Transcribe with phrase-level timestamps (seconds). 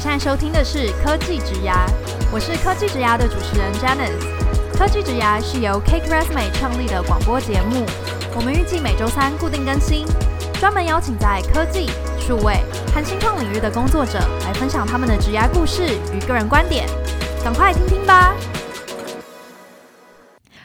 [0.00, 1.84] 现在收听的是科技植牙，
[2.32, 4.74] 我是科技植牙的主持人 Janice。
[4.74, 7.84] 科技植牙是由 Cake Resume 创立的广播节目，
[8.34, 10.06] 我们预计每周三固定更新，
[10.54, 12.62] 专门邀请在科技、数位
[12.94, 15.82] 和新创领域的工作者来分享他们的职涯故事
[16.14, 16.88] 与个人观点，
[17.44, 18.34] 赶快听听吧。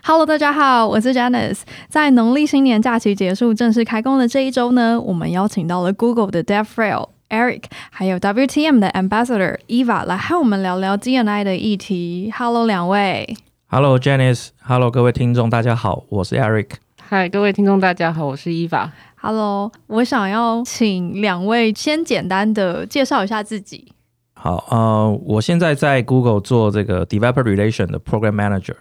[0.06, 1.60] Hello，大家好，我是 Janice。
[1.90, 7.10] 在农历新年假期结束、正式开工的这一周呢，我们邀请到了 Google 的 DevRel。
[7.30, 12.32] Eric，还有 WTM 的 Ambassador Eva 来和我们聊聊 D&I 的议题。
[12.38, 13.36] Hello，两位。
[13.68, 14.50] Hello Janice。
[14.62, 16.68] Hello，各位听众，大家好，我是 Eric。
[17.10, 18.90] Hi，各位听众，大家好，我是 Eva。
[19.16, 23.92] Hello，我想要请两位先简单的介绍一下自己。
[24.34, 28.76] 好，呃，我现在在 Google 做这个 Developer Relation 的 Program Manager。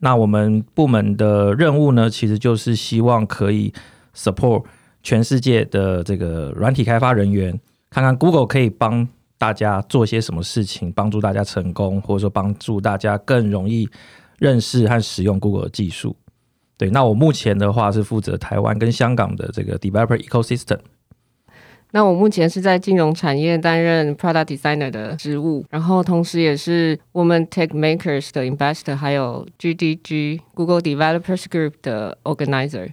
[0.00, 3.72] 那我们部门的任务呢，其实就是希望可以
[4.14, 4.64] support
[5.02, 7.58] 全世界的这个软体开发人员。
[7.90, 9.08] 看看 Google 可以帮
[9.38, 13.88] 大家做些什么事情，帮助大家成功，或者说帮助大家更容易
[14.38, 16.16] 认识和使用 Google 的技术。
[16.76, 20.78] 对，那我目前的话是负责台湾跟香港的这个 Developer Ecosystem。
[21.90, 32.90] 那我目前是在金融产业担任 Product Designer 的职务，然后同时也是 Women Tech Makers 的 Investor，还有 GDG Google Developers Group 的 Organizer。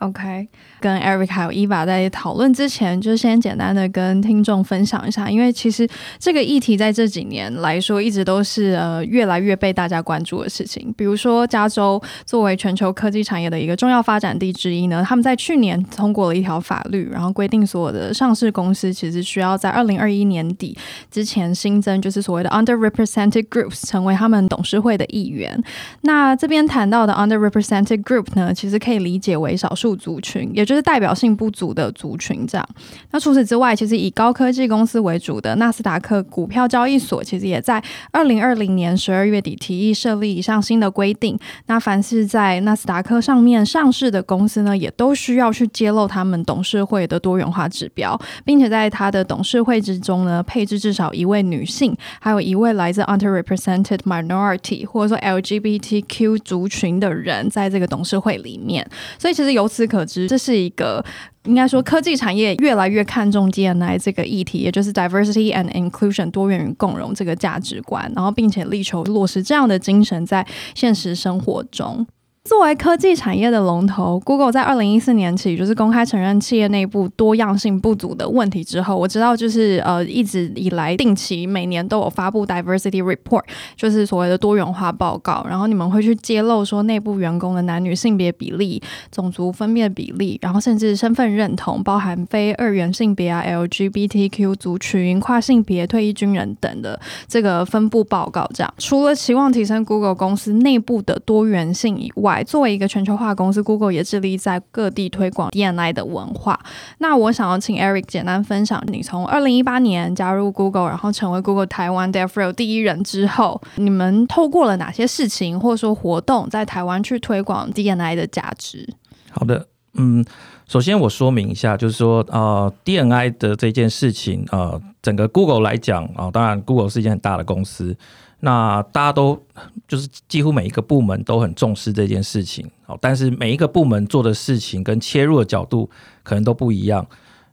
[0.00, 0.46] OK，
[0.80, 5.88] 跟 Eric 还有 Eva 在讨论之前，就先简单的跟听众分享一下，因为其实
[6.20, 10.94] 这个议题在这几年来说，一直都是呃越来越被大家关注的事情。
[10.96, 20.78] 比如说，加州作为全球科技产业的一个重要发展地之一呢，他们在去年通过了一条法律，然后规定所有的上市公司其实需要在二零二一年底
[21.10, 25.60] 之前新增，就是所谓的 underrepresented groups 成为他们董事会的一员。
[26.02, 29.87] 那这边谈到的 underrepresented group 呢，其实可以理解为少数。
[29.96, 32.68] 族群，也就是代表性不足的族群，这样。
[33.10, 41.38] 那除此之外，其实以高科技公司为主的纳斯达克股票交易所，其实也在二零二零年十二月底提议设立一项新的规定。
[41.66, 58.86] 那凡是在纳斯达克上面上市的公司呢，也都需要去揭露他们董事会的多元化指标，并且在他的董事会之中呢，配置至少一位女性，还有一位来自 underrepresented minority 或者说 LGBTQ 族群的人，在这个董事会里面。
[59.18, 59.77] 所以，其实由此。
[59.78, 61.04] 此可知，这是一个
[61.44, 70.44] 应该说科技产业越来越看重 D&I 这个议题，也就是 diversity and inclusion 多元与共融这个价值观，然后并且力求落实这样的精神在
[70.74, 72.04] 现实生活中。
[72.48, 83.42] 作为科技产业的龙头，Google 在二零一四年起就是公开承认企业内部多样性不足的问题之后，我知道就是呃一直以来定期每年都有发布 Diversity Report，
[83.76, 88.82] 就是所谓的多元化报告，然后你们会去揭露说内部员工的男女性别比例、
[89.12, 98.48] 种族分辨比例，然后甚至身份认同，包含非二元性别啊、LGBTQ 族群、跨性别、退役军人等的这个分布报告。
[98.54, 106.58] 这样除了期望提升 Google 公司内部的多元性以外，作为一个全球化公司，Google 也致力在各地推广 DNI 的文化。
[106.98, 118.88] 那我想要请 Eric 简单分享，你从二零一八年加入 Google，然后成为 Google 台湾 DevRel 第一人之后，你们透过了哪些事情或者说活动，在台湾去推广 DNI 的价值？
[119.30, 120.24] 好的，嗯，
[120.66, 127.96] 首先我说明一下，就是说，呃，DNI 的这件事情，呃，整个 Google 来讲啊，呃，当然 Google 是一件很大的公司。
[128.40, 129.40] 那大家都
[129.88, 135.90] 就是几乎每一个部门都很重视这件事情，好，但是每一个部门做的事情跟切入的角度
[136.22, 137.06] 可能都不一样。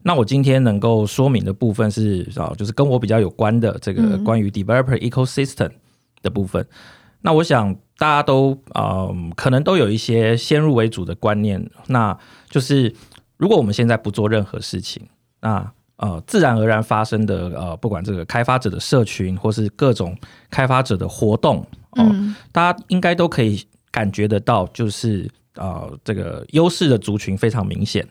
[0.03, 5.71] 那我今天能够说明的部分是啊，就是跟我比较有关的这个关于 developer ecosystem
[6.21, 6.61] 的部分。
[6.61, 6.67] 嗯、
[7.21, 12.15] 那我想大家都啊、呃，可能都有一些先入为主的观念，那
[12.47, 12.93] 就是
[13.37, 15.09] 如果我们现在不做任何事情，
[15.41, 20.17] 那呃，自然而然发生的呃，不管这个开发者的社群，或是各种
[20.49, 22.03] 开发者的活动，哦、
[22.51, 28.05] 大家应该都可以感觉得到，就是呃，这个优势的族群非常明显，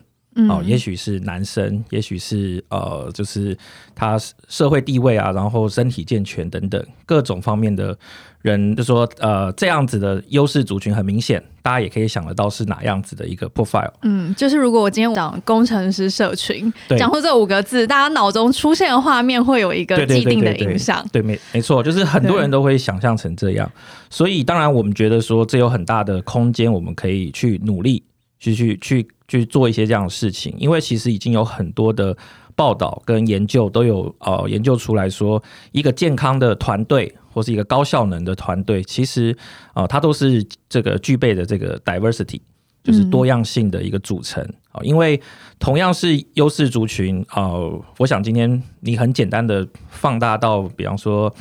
[0.49, 3.57] 哦、呃，也许是男生，也许是呃，就是
[3.93, 7.97] 他社会地位啊，然后身体健全等等各种方面的。
[8.41, 13.91] 人就说，呃，这样子的优势族群很明显，大家也可以想得到是哪样子的一个 profile。
[14.03, 21.03] 嗯，就是如果我今天讲工程师社群，对讲出这五个字，大家脑中出现的画面会有一个既定的影响。
[21.11, 23.67] 对，没没错，就是很多人都会想象成这样。
[24.11, 28.03] 所以，当然我们觉得说，这有很大的空间，我们可以去努力，
[28.39, 32.15] 去去去去做一些这样的事情，因为其实已经有很多的。
[32.57, 35.43] 报道跟研究都有呃研究出来说，
[35.73, 39.37] 一个健康的团队或是一个高效能的团队，其实
[39.73, 42.39] 啊、呃，它都是这个具备的这个 diversity，
[42.81, 44.41] 就是多样性的一个组成
[44.71, 44.79] 啊。
[44.83, 45.21] 因为
[45.59, 47.51] 同样是优势族群啊，
[47.97, 51.35] 我想今天你很简单的放大到，比方说，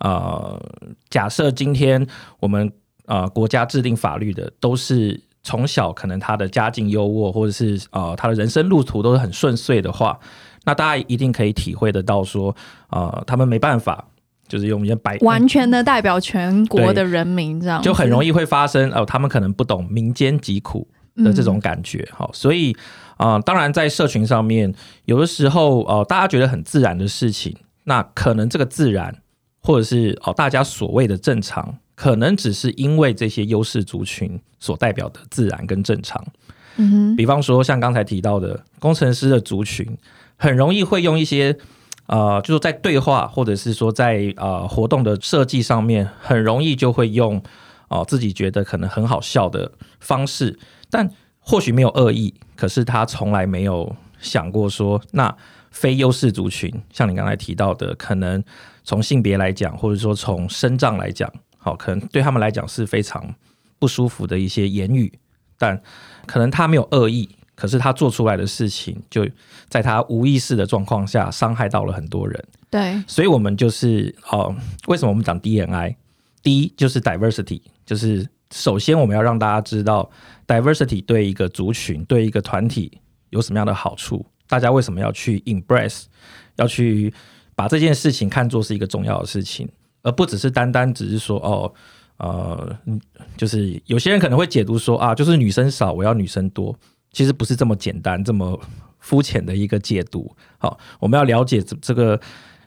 [0.00, 0.62] 呃，
[1.08, 2.06] 假设今天
[2.40, 2.70] 我们
[3.06, 10.18] 呃国家制定法律的都是从小可能他的家境优渥，或者是呃他的人生路途都是很顺遂的话，
[10.64, 12.54] 那大家一定可以体会得到说，
[12.90, 14.06] 呃，他们没办法。
[14.48, 19.04] 就是用一些白完全的代表全国的人民，这样就很容易会发生哦。
[19.04, 22.74] 他们可能不懂民间疾苦的这种感觉，好、嗯，所以
[23.18, 24.74] 啊、呃，当然在社群上面，
[25.04, 27.54] 有的时候哦、呃，大家觉得很自然的事情，
[27.84, 29.14] 那可能这个自然，
[29.60, 36.24] 或者是哦、呃，大家所谓的正常，可能只是因为这些优势族群所代表的自然跟正常。
[36.76, 39.84] 嗯哼，比方说像刚才提到的工程师的族群，
[40.36, 41.58] 很容易会用一些。
[42.06, 47.36] 呃，就是在对话或者是说在呃活动的设计上面，很容易就会用
[47.88, 50.58] 哦、呃、自己觉得可能很好笑的方式，
[50.88, 51.06] 但
[51.38, 55.36] 或许没有恶意，可是他从来没有想过说，那
[55.70, 58.42] 非优势族群，像你刚才提到的，可能
[58.84, 63.34] 从性别来讲，或者说从身障来讲，好，可能对他们来讲是非常
[63.78, 65.12] 不舒服的一些言语，
[65.58, 65.80] 但
[66.26, 67.28] 可能他没有恶意。
[67.54, 69.28] 可是他做出来的事情，就
[69.68, 72.44] 在他无意识的状况下，伤害到了很多人。
[72.70, 74.54] 对，所以我们就是哦，
[74.86, 75.96] 为什么我们讲 DNI？
[76.40, 80.08] 第一就是 diversity，就是首先我们要让大家知道
[80.46, 83.00] diversity 对一个族群、对一个团体
[83.30, 84.24] 有什么样的好处。
[84.46, 86.04] 大家为什么要去 embrace，
[86.54, 87.12] 要去
[87.56, 89.68] 把这件事情看作是一个重要的事情，
[90.08, 91.72] 而不只是单单只是说哦，
[92.16, 92.74] 呃，
[93.36, 96.74] 就是有些人可能会解读说啊，就是女生少，我要女生多。
[97.12, 98.58] 其实不是这么简单、这么
[98.98, 100.34] 肤浅的一个解读。
[100.56, 102.18] 好，我们要了解这这个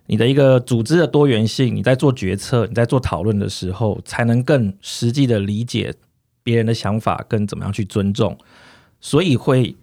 [0.06, 1.76] 你的一个组织的多元性。
[1.76, 5.94] 你在做决策、你在做讨论的时候，才能更实际的理解
[6.44, 8.38] 别人的想法，跟怎么样去尊重。
[9.00, 9.76] 所以会，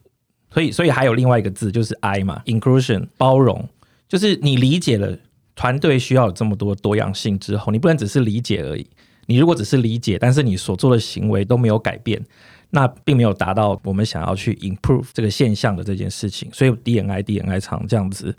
[0.52, 3.68] 所以，所以还有另外一个字，就是 I 嘛，inclusion 包容。
[4.08, 5.16] 就是你理解了
[5.58, 8.86] 团队需要有这么多多样性之后，你不能只是理解而已。
[9.26, 12.24] 你如果只是理解，但是你所做的行为都没有改变。
[12.70, 18.32] 那并没有达到我们想要去 improve 这个现象的这件事情，所以 D N I D N I 常这样子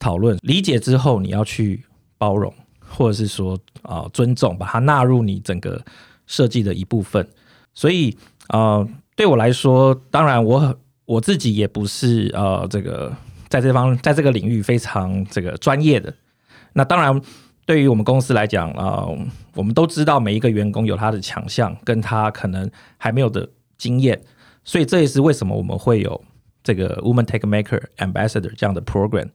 [0.00, 1.84] 讨论，理解之后你要去
[2.18, 5.80] 包容，或者是说啊、尊重，把它纳入你整个
[6.26, 7.24] 设计的一部分。
[7.74, 8.16] 所以
[8.48, 8.84] 啊、
[9.14, 13.14] 对我来说，当然我很我自己也不是呃这个
[13.48, 16.12] 在这方在这个领域非常这个专业的。
[16.76, 17.20] 那当然，
[17.64, 19.18] 对于我们公司来讲啊、呃，
[19.54, 23.48] 我们都知道每一个员工有他的强项，跟他可能还没有的。
[23.78, 24.18] 经验，
[24.64, 26.18] 所以这也是为什么我们会有
[26.64, 29.28] 这个 Woman Tech Maker Ambassador 这样的 program，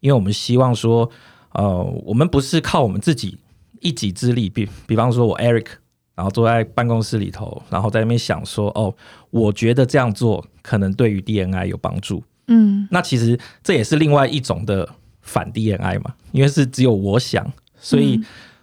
[0.00, 1.10] 因为我们希望说，
[1.54, 3.38] 呃，我们不是靠我们自己
[3.80, 5.68] 一己之力，比比方说我 Eric，
[6.14, 8.94] 然后坐在办公室里头，然后在那边想说，哦，
[9.30, 14.86] 我觉得这样做可能对于 DNI 有帮助，嗯，那其实这也是另外一种的
[15.26, 17.46] 反 DNI 嘛，因为是只有我想，
[17.78, 18.18] 所以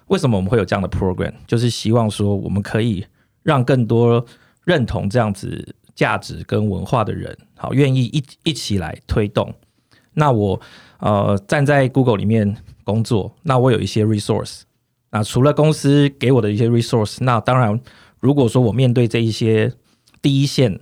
[0.08, 3.06] 为什么我们会有这样的 program，就是希望说我们可以
[3.44, 4.26] 让更多。
[4.66, 9.54] 认同这样子价值跟文化的人，好，愿意一一起来推动。
[10.14, 10.62] 那我
[11.00, 12.56] 呃站在 Google 里面
[12.86, 14.62] 工作，那我有一些 resource。
[15.12, 17.78] 那除了公司给我的一些 resource，那当然，
[18.22, 19.74] 如果说我面对这一些
[20.22, 20.80] 第一线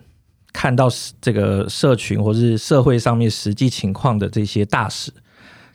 [0.54, 0.88] 看到
[1.20, 5.12] 这个社群或是社会上面实际情况的这些大使，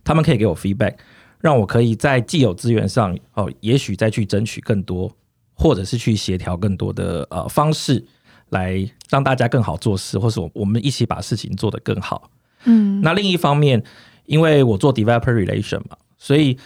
[0.06, 0.94] 他们可以给我 feedback，
[1.40, 5.14] 让我可以在既有资源上哦，也许再去争取更多。
[5.58, 8.04] 或者是去协调更多的呃方式，
[8.50, 12.30] 来让大家更好做事，或是我我们一起把事情做得更好。
[12.64, 13.82] 嗯，那另一方面，
[14.26, 16.58] 因为我做 developer relation 嘛，所以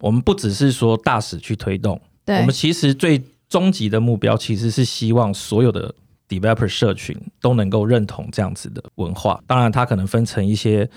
[0.00, 5.94] 我们不只是说大使去推动，对，我们其实最终极的目标其实是希望所有的
[6.26, 9.38] developer 社群都能够认同这样子的文化。
[9.46, 10.88] 当然，它可能分成一些。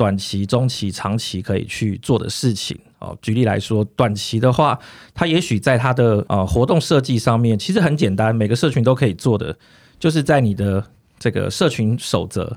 [0.00, 3.14] 短期、中期、长期可以去做的事情哦。
[3.20, 4.78] 举例来说，短期的话，
[5.12, 9.54] 它也许在它的呃活动设计上面，其实很简单，每个社群都可以做的，
[9.98, 10.82] 就是在你的
[11.18, 12.56] 这个社群守则，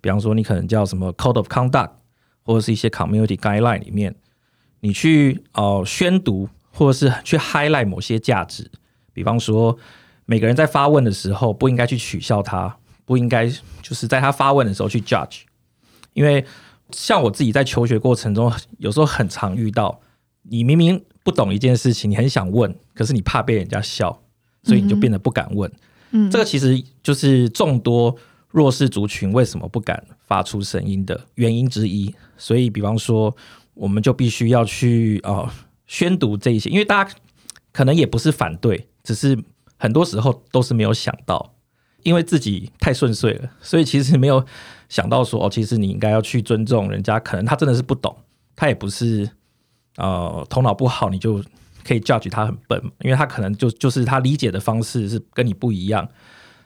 [0.00, 1.90] 比方说你可能叫什么 Code of Conduct，
[2.44, 4.14] 或者是一些 Community Guideline 里面，
[4.78, 8.70] 你去哦、呃、宣读，或者是去 highlight 某些价值，
[9.12, 9.76] 比方说
[10.24, 13.48] 每个人在发问的时候不应该去取笑他，不应该
[13.82, 15.40] 就是在他发问的时候去 judge，
[16.12, 16.44] 因为。
[16.90, 20.00] 像我自己在求学过程中，有时候很常遇到，
[20.42, 24.22] 你明明不懂一件事情，你很想问，可是你怕被人家笑，
[24.62, 25.70] 所以你就变得不敢问。
[26.12, 28.16] 嗯，这个其实就是众多
[28.50, 32.14] 弱势族群为什么不敢发出声音的原因之一。
[32.36, 33.34] 所以，比方说，
[33.74, 35.50] 我们就必须要去啊、呃、
[35.86, 37.14] 宣读这一些，因为大家
[37.72, 39.36] 可能也不是反对，只是
[39.76, 41.54] 很多时候都是没有想到。
[42.02, 44.46] 因为自己太顺遂了，所以其实没有
[44.88, 48.16] 想到说哦，其实你应该要去尊重人家，可能他真的是不懂，
[48.54, 49.28] 他也不是
[49.96, 51.42] 呃头脑不好，你就
[51.84, 56.08] 可以 judge 他很笨，因为他可能就就是他理解的方式是跟你不一样，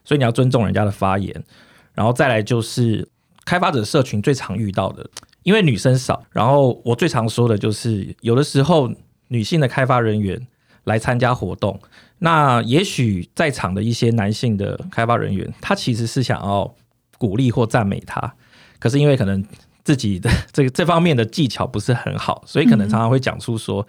[0.05, 1.45] 所以你要尊重人家的发言。
[1.93, 3.07] 然后再来就是
[3.45, 5.09] 开发者社群最常遇到的，
[5.43, 8.91] 因为女生少，然后我最常说的就是有的时候
[9.29, 10.47] 女性的开发人员
[10.85, 11.79] 来参加活动，
[12.19, 16.75] 那也许在场的一些男性的开发人员，他其实是想要
[17.21, 18.33] 鼓励或赞美他，
[18.79, 19.45] 可是因为可能
[19.85, 23.87] 自己的 这个这方面的技巧不是很好，所以可能常常会讲出说：“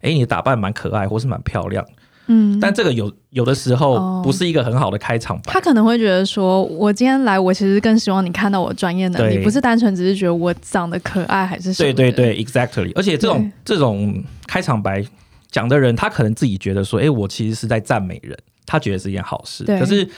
[0.00, 1.84] 哎、嗯，你的打扮蛮可爱，或是蛮漂亮。”
[2.32, 5.52] 嗯，但这个有有的时候不是一个很好的开场白。
[5.52, 12.92] 他可能会觉得说：“我今天来，我其实更希望你看到我专业能力，不是单纯只是觉得我长得可爱还是什么。”对对对，exactly。
[12.94, 15.04] 而且这种这种开场白。
[15.50, 19.64] 讲的人，他可能自己觉得说：“哎，我其实是在赞美人。”他觉得是一件好事。
[19.64, 20.08] 可是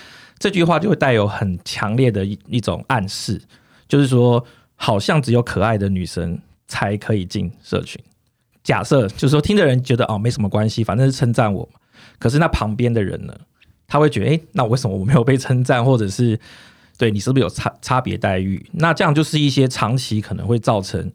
[0.42, 3.40] 这句话就会带有很强烈的一一种暗示，
[3.87, 4.44] 就是说，
[4.75, 8.02] 好像只有可爱的女生才可以进社群。
[8.64, 11.68] 假设就是说，听的人觉得哦，没什么关系，反正是称赞我。
[12.18, 13.32] 可是那旁边的人呢，
[13.87, 15.84] 他会觉得：“哎，那为什么我没有被称赞？
[15.84, 16.37] 或者是
[16.99, 21.08] 对你是不是有差差别待遇？”那这样就是一些长期可能会造成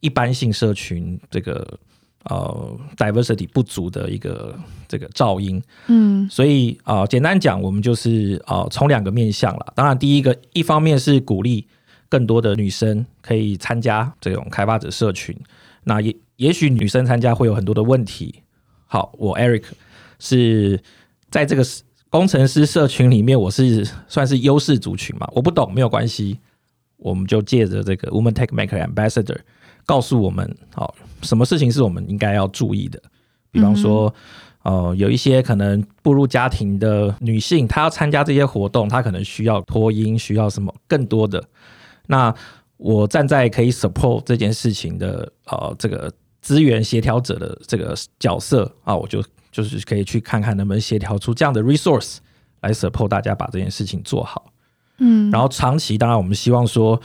[0.00, 1.78] 一般性社群这个。
[2.24, 9.72] 呃，diversity 不足的一个这个噪音，嗯，所以啊、呃，简单讲，我们就是啊，从、呃、两个面向了。
[9.74, 11.66] 当然，第一个一方面是鼓励
[12.08, 15.36] 更多的女生可以参加这种开发者社群。
[15.82, 18.42] 那也也许女生参加会有很多的问题。
[18.86, 19.64] 好，我 Eric
[20.20, 20.80] 是
[21.28, 21.64] 在这个
[22.08, 25.28] 工程师社群里面，我是算是优势族群嘛？
[25.32, 26.38] 我不懂没有关系，
[26.98, 29.38] 我们就借着这个 Woman Tech Maker Ambassador。
[29.84, 33.02] 告诉我们，好，什么事情是我们应该要注意的？
[33.50, 34.12] 比方说，
[34.62, 41.42] 嗯、呃，有一些可能步入家庭的女性，她要参加这些活动，她可能需要脱音，需要什么更多的。
[42.06, 42.34] 那
[42.76, 46.10] 我站在可以 support 这件事情的呃这个
[46.40, 52.18] 资源协调者的这个角色啊，我就就是可以去看看能不能协调出这样的 resource
[52.60, 54.52] 来 support 大家把这件事情做好。
[54.98, 57.00] 嗯，然后长期，当然我们希望说。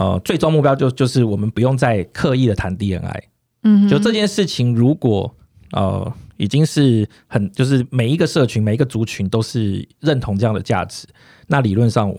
[0.00, 3.20] 呃，最终目标就就是我们不用再刻意的谈 DNI
[3.64, 5.30] 嗯，就这件事情，如果
[5.72, 11.06] 呃已经是很就是每一个社群每一个族群都是认同这样的价值，
[11.48, 12.10] 那理论上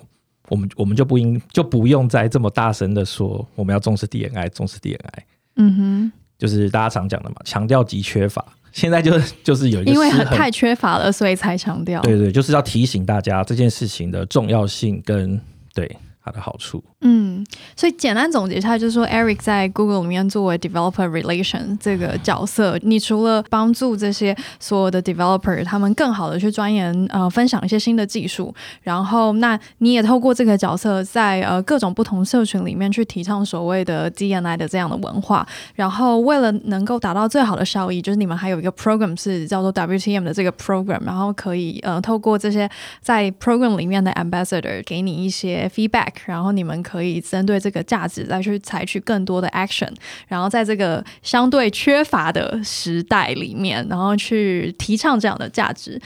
[0.50, 5.24] 我们我们就不应就不用再这么大声的说我们要重视 DNI，重视 DNI
[5.56, 15.42] 嗯哼，就是大家常讲的嘛，强调即缺乏，现在就就是有一个因为很太缺乏了，所以才强调，对，对对，就是要提醒大家这件事情的重要性跟
[15.74, 15.98] 对。
[16.24, 17.43] 它的好处，嗯，
[17.75, 28.53] 所以简单总结一下，就是说，Eric 在 Google 里面作为 Developer Relation 这个角色，你除了帮助这些所有的 Developer 他们更好的去钻研呃分享一些新的技术，
[28.84, 42.70] 然后那你也透过这个角色在呃各种不同社群里面去提倡所谓的 DNI 的这样的文化，然后为了能够达到最好的效益，就是你们还有一个 program 是叫做 WTM 的这个 program，然后可以呃透过这些
[43.01, 46.12] 在 program 里面的 Ambassador 给你一些 feedback。
[46.27, 49.88] 然后你们可以针对这个价值再去采取更多的 action，
[50.28, 55.98] 然后在这个相对缺乏的时代里面，然后去提倡这样的价值。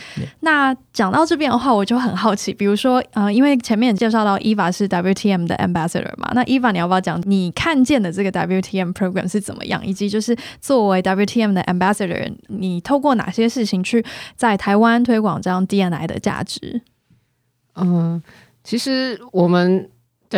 [0.42, 15.68] 那讲到这边的话，我就很好奇，比如说，呃，因为前面也介绍到 Eva 是 WTM 的 ambassador 嘛，那 Eva 你要不要讲你看见的这个 WTM program 是怎么样，以及就是作为 WTM 的 ambassador，你透过哪些事情去在台湾推广这样
[15.68, 16.82] DNI 的价值？
[17.76, 18.22] 嗯，
[18.64, 19.90] 其实我们。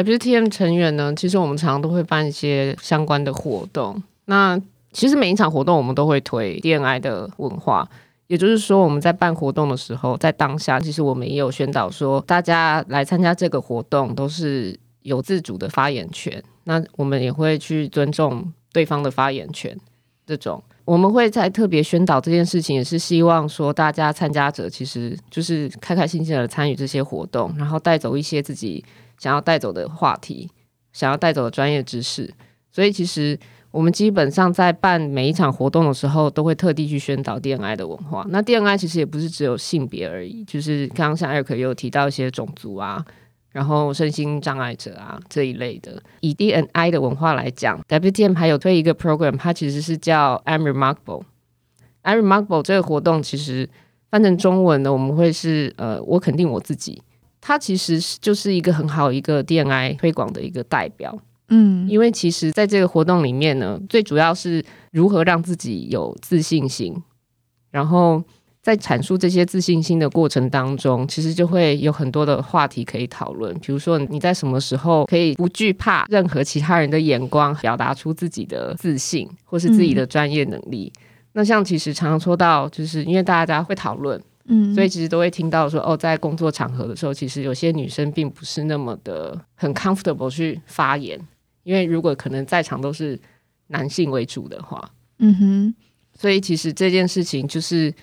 [0.04, 4.00] WTM 成员呢，其实我们常常都会办一些相关的活动。
[4.26, 4.60] 那
[4.92, 7.90] 其实每一场活动我们都会推 D N I 的文化，
[8.28, 16.44] 也就是说我们在办活动的时候，在当下其实我们也有宣导说，大家来参加这个活动都是有自主的发言权。
[16.66, 19.76] 那我们也会去尊重对方的发言权。
[20.28, 28.86] 这种我们会在特别宣导这件事情，也是希望说大家参加者其实就是开开心心的参与这些活动，然后带走一些自己。
[29.18, 30.50] 想要带走的话题，
[30.94, 32.34] 想要带走的专业知识，
[32.72, 33.38] 所以其实
[33.72, 38.26] 我们基本上在办每一场活动的时候，都会特地去宣导 DNI 的文化。
[38.30, 43.06] 那 DNI 其实也不是只有性别而已，就是刚刚像 Eric 也有提到一些种族啊，
[43.52, 46.02] 然后身心障碍者啊这一类的。
[46.22, 51.24] 以 DNI 的文化来讲，WTM 还有推一个 program，它其实是叫 I'm Remarkable。
[52.04, 53.70] I'm Remarkable 这个活动其实
[54.10, 57.02] 翻成中文呢，我们会是呃，我肯定我自己。
[57.48, 64.62] 它其实就是一个很好一个 DNI 推广的一个代表，嗯，因为其实在这个活动里面呢，最主要是
[64.92, 66.94] 如何让自己有自信心，
[67.72, 68.22] 然后
[68.62, 73.58] 在阐述这些自信心的过程当中，其实就会有很多的话题可以讨论。
[73.60, 80.92] 比如说，你在什么时候可以不惧怕任何其他人的眼光，表达出自己的自信或是自己的专业能力？
[80.98, 81.02] 嗯、
[81.32, 91.20] 那像其实常常说到，就是因为大家会讨论，嗯，所以其实都会听到说，哦，在工作场合的时候，其实有些女生并不是那么的很 comfortable 去发言，
[91.64, 93.20] 因为如果可能在场都是
[93.68, 95.76] 男性为主的话，嗯哼，
[96.14, 97.94] 所以其实这件事情就是。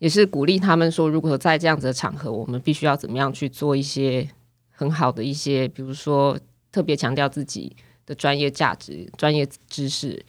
[0.00, 4.26] 也是鼓励他们说，如果在这样子的场合，我们必须要怎么样去做一些
[4.70, 6.38] 很好的一些，比如说
[6.72, 7.76] 特别强调自己
[8.06, 10.24] 的专业价值、专业知识。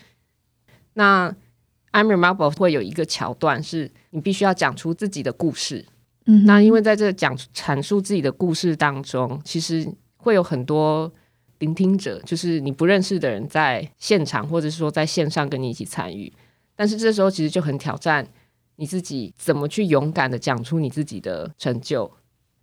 [0.96, 1.34] 那
[1.92, 5.86] I'm Remarkable 会有一个桥段，是你必须要讲出自己的故事。
[6.26, 11.12] 嗯，那因为在这讲阐述自己的故事当中，其实会有很多
[11.60, 16.32] 聆听者，就是你不认识的人在现场，或者是说在线上跟你一起参与。
[16.76, 18.28] 但是这时候其实就很挑战。
[18.78, 22.10] 你自己怎么去勇敢的讲出你自己的成就？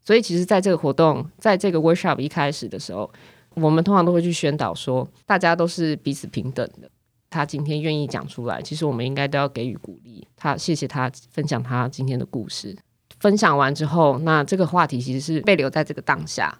[0.04, 3.08] 所以，其实，在这个活动，在这个 workshop 一开始的时候，
[3.54, 6.90] 我们通常都会去宣导说，大家都是彼此平等的。
[7.30, 10.26] 他今天愿意讲出来，其实我们应该都要给予鼓励。
[10.36, 12.76] 他谢谢他分享他今天的故事。
[13.20, 16.58] 分享完之后，那这个话题其实是被留在这个当下。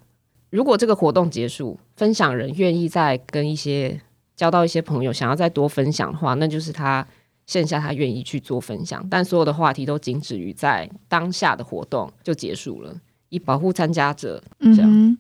[0.50, 4.00] 如果这个活动结束，分享人愿意再跟一些
[4.36, 7.06] 交到一些朋友，想要再多分享的话，那就是他。
[7.48, 12.94] 线下他愿意去做分享，但所有的话题都仅止于在当下的活动就结束了，
[13.30, 14.82] 以保护参加者这样。
[14.84, 15.16] 嗯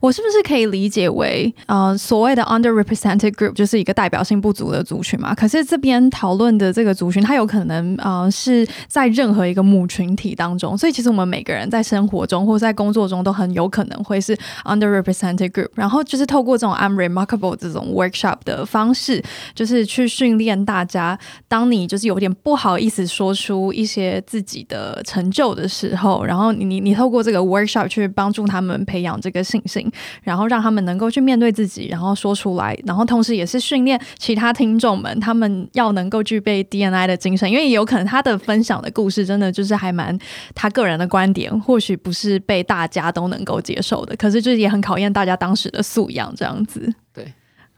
[0.00, 5.34] 我是不是可以理解为，呃，所谓的 underrepresented group 就是一个代表性不足的族群嘛？
[5.34, 15.68] 可是这边讨论的这个族群，它有可能呃是在任何一个母群体当中，所以其实我们每个人在生活中或在工作中都很有可能会是 underrepresented group。
[15.74, 19.22] 然后就是透过这种 I'm remarkable 这种 workshop 的方式，
[19.54, 29.90] 就是去训练大家，当你就是有点不好意思说出一些自己的成就的时候，然后你你你透过这个 workshop 去帮助他们培养这个信心。
[30.22, 40.18] 然后让他们能够去面对自己，然后说出来，然后同时也是训练其他听众们，他们要能够具备 DNI 的精神，因为有可能他的分享的故事真的就是还蛮
[40.54, 46.92] 他个人的观点，或许不是被大家都能够接受的，可是就是也很考验大家当时的素养，这样子。
[47.14, 47.32] 对。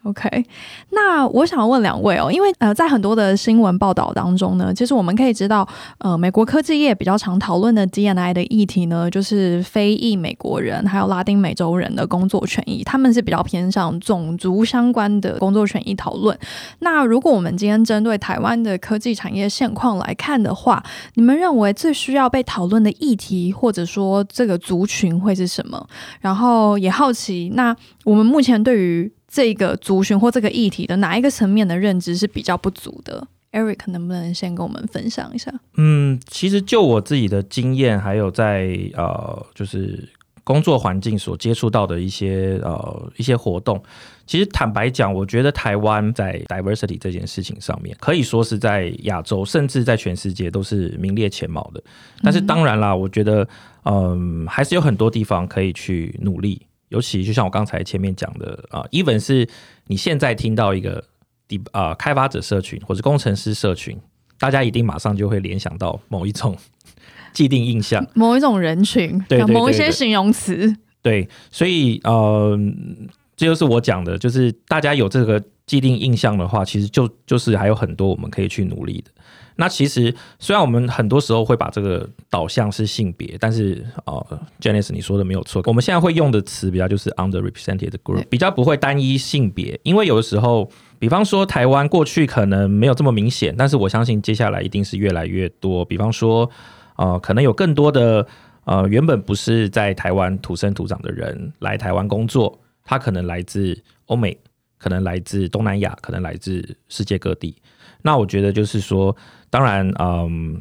[0.05, 0.45] OK，
[0.91, 16.39] 那我想问两位哦，因为呃，在很多的新闻报道当中呢，其实我们可以知道，呃，美国科技业比较常讨论的 DNI 的议题呢，就是非裔美国人还有拉丁美洲人的工作权益，他们是比较偏向种族相关的工作权益讨论。
[16.81, 25.87] 那如果我们今天针对台湾的科技产业现况来看的话，你们认为最需要被讨论的议题，或者说这个族群会是什么？
[26.21, 35.53] 然后也好奇，那我们目前对于这个族群或这个议题的哪一个层面的认知是比较不足的？Eric 能不能先跟我们分享一下？
[35.77, 40.09] 嗯，其实就我自己的经验，还有在呃，就是
[40.45, 43.83] 工作环境所接触到的一些呃一些活动，
[44.25, 51.83] 其实坦白讲，我觉得台湾在 diversity 这件事情上面，可以说是在亚洲，甚至在全世界都是名列前茅的。
[52.23, 53.49] 但是当然啦，我觉得
[53.83, 56.65] 嗯、还是有很多地方可以去努力。
[56.89, 59.49] 尤其就像我刚才前面讲的啊，even 是
[59.87, 61.03] 你现在听到一个
[61.49, 63.99] 第啊开发者社群或者工程师社群，
[64.39, 66.57] 大家一定马上就会联想到某一种
[67.33, 72.59] 既定印象， 某一种人群， 对，某一些形容词，对，所以呃，
[73.37, 79.11] 这就是我讲的，就是大家有这个既定印象的话，其实就就是还有很多我们可以去努力的。
[79.57, 95.85] 那其实虽然我们很多时候会把这个导向是性别，但是呃 Janice 你说的没有错，我们现在会用的词比较就是 underrepresented group，比较不会单一性别，因为有的时候，比方说台湾过去可能没有这么明显，但是我相信接下来一定是越来越多。
[95.85, 96.51] 比方说，
[96.97, 98.27] 呃，可能有更多的
[98.65, 104.37] 呃原本不是在台湾土生土长的人来台湾工作，他可能来自欧美，
[104.85, 107.57] 可能来自东南亚，可能来自世界各地。
[108.03, 109.17] 那我觉得就是说。
[109.55, 110.61] 当然，嗯，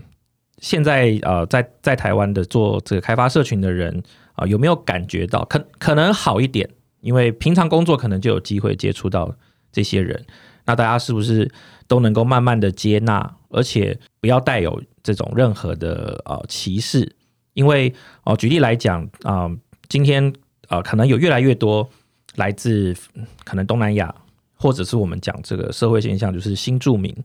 [0.59, 4.03] 现在呃，在在台湾的做这个开发社群的人
[4.36, 6.69] 啊、有没有感觉到可可能好一点？
[7.01, 9.36] 因为平常工作可能就有机会接触到
[9.71, 10.23] 这些人。
[10.63, 11.51] 那大家是不是
[11.88, 17.15] 都能够慢慢的接纳，而且不要带有这种任何的呃歧视？
[17.53, 17.91] 因为
[18.25, 19.49] 哦、举例来讲啊、
[19.89, 20.31] 今天
[20.67, 21.89] 啊、呃，可能有越来越多
[22.35, 22.95] 来自
[23.43, 24.13] 可能东南亚，
[24.55, 27.15] 或者是我们讲这个社会现象，就是新住民。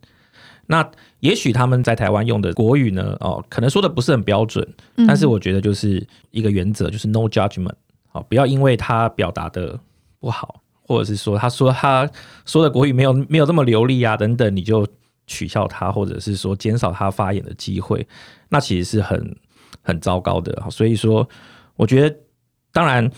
[0.70, 0.86] 那
[1.20, 4.66] 也许他们在台湾用的国语呢，哦，可能说的不是很标准，
[5.06, 7.72] 但是我觉得就是一个原则，就是 no judgment，
[8.08, 9.80] 好，不要因为他表达的
[10.20, 12.06] 不好，或者是说他说他
[12.44, 14.86] 说的国语没有没有这么流利啊等等，你就
[15.26, 18.06] 取笑他，或者是说减少他发言的机会，
[18.50, 19.36] 那其实是很
[19.80, 20.70] 很糟糕的。
[20.70, 21.26] 所以说，
[21.76, 22.14] 我觉得
[22.72, 23.10] 当然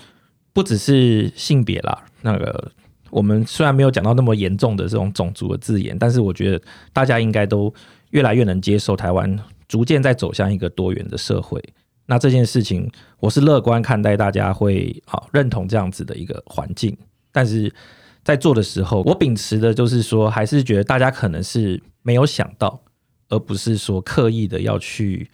[0.53, 2.73] 不只是性别啦，那个
[3.11, 6.61] 我们虽然没有讲到那么严重的这种种族的字眼，但是我觉得
[6.93, 7.73] 大家应该都
[8.11, 11.63] 越来越能接受台湾逐渐在走向一个多元的社会。
[12.07, 16.97] 那这件事情，我是乐观看待，大家会好认同这样子的一个环境。
[17.31, 17.73] 但是
[18.25, 22.83] 在做的时候，我秉持的就是说，还是觉得大家可能是没有想到，
[23.29, 25.31] 而不是说刻意的要去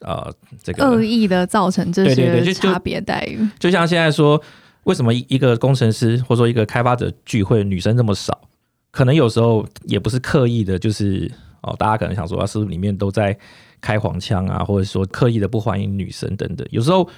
[0.00, 0.32] 呃
[0.62, 3.38] 这个恶意的造成这些差别待遇。
[3.58, 4.42] 就像现在说，
[4.84, 8.48] 为什么一个工程师或者说一个开发者聚会女生这么少？
[8.90, 11.30] 可能有时候也不是刻意的，就是
[11.62, 13.38] 哦，大家可能想说啊，是不是里面都在。
[13.78, 17.08] 开黄腔啊，或者说刻意的不欢迎女生等等，有时候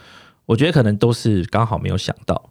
[0.45, 2.51] 我觉得可能都是刚好没有想到，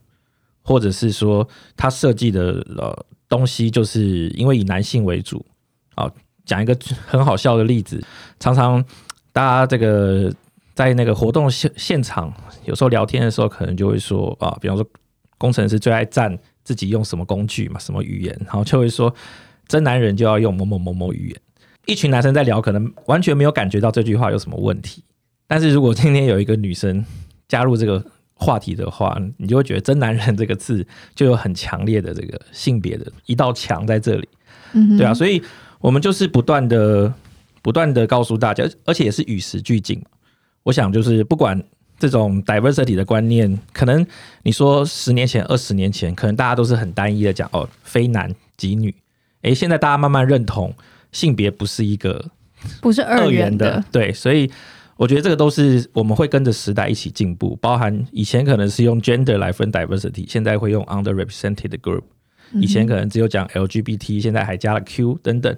[0.64, 5.46] 或者是说他设计的呃东西就是因为以男性为主
[5.94, 6.10] 啊。
[6.46, 8.02] 讲一个很好笑的例子，
[8.40, 8.84] 常常
[9.38, 10.34] 大家这个
[10.74, 12.34] 在那个活动现现场，
[12.66, 14.84] 有时候聊天的时候，可能就会说啊，比方说
[15.38, 19.14] 工程师最爱赞自己用什么工具嘛，什么语言，然后就会说
[19.68, 21.40] 真男人就要用某某某某语言。
[21.86, 25.04] 一群男生在聊，可能完全没有感觉到这句话有什么问题。
[25.46, 27.06] 但是如果今天有一个女生
[27.48, 34.28] 加入这个话题的话，你就会觉得“真男人”这个字就有很强烈的这个性别的一道墙在这里。
[34.74, 35.40] 嗯对啊，所以
[35.80, 37.14] 我们就是不断的、
[37.62, 40.02] 不断的告诉大家，而且也是与时俱进。
[40.64, 41.62] 我想，就是不管
[42.00, 44.06] 这种 diversity 的观念，可能
[44.44, 48.94] 你说十年前、二十年前，可能大家都是很单一的讲哦，非男即女。
[49.42, 50.74] 诶，现在大家慢慢认同。
[51.14, 52.24] 性别不是一个
[52.82, 54.52] 不是二元的，对，所以
[54.98, 57.58] 我觉得这个都是我们会跟着时代一起进步。
[57.62, 62.04] 包含以前可能是用 gender 来分 diversity，现在会用 underrepresented group。
[62.56, 65.58] 以前可能只有讲 LGBT，现在还加了 Q 等等。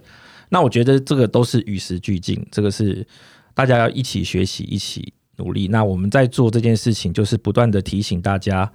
[0.50, 3.06] 那我觉得这个都是与时俱进，这个是
[3.54, 5.68] 大家要一起学习、一起努力。
[5.68, 8.72] 那我们在做这件事情，就是不断的提醒大家，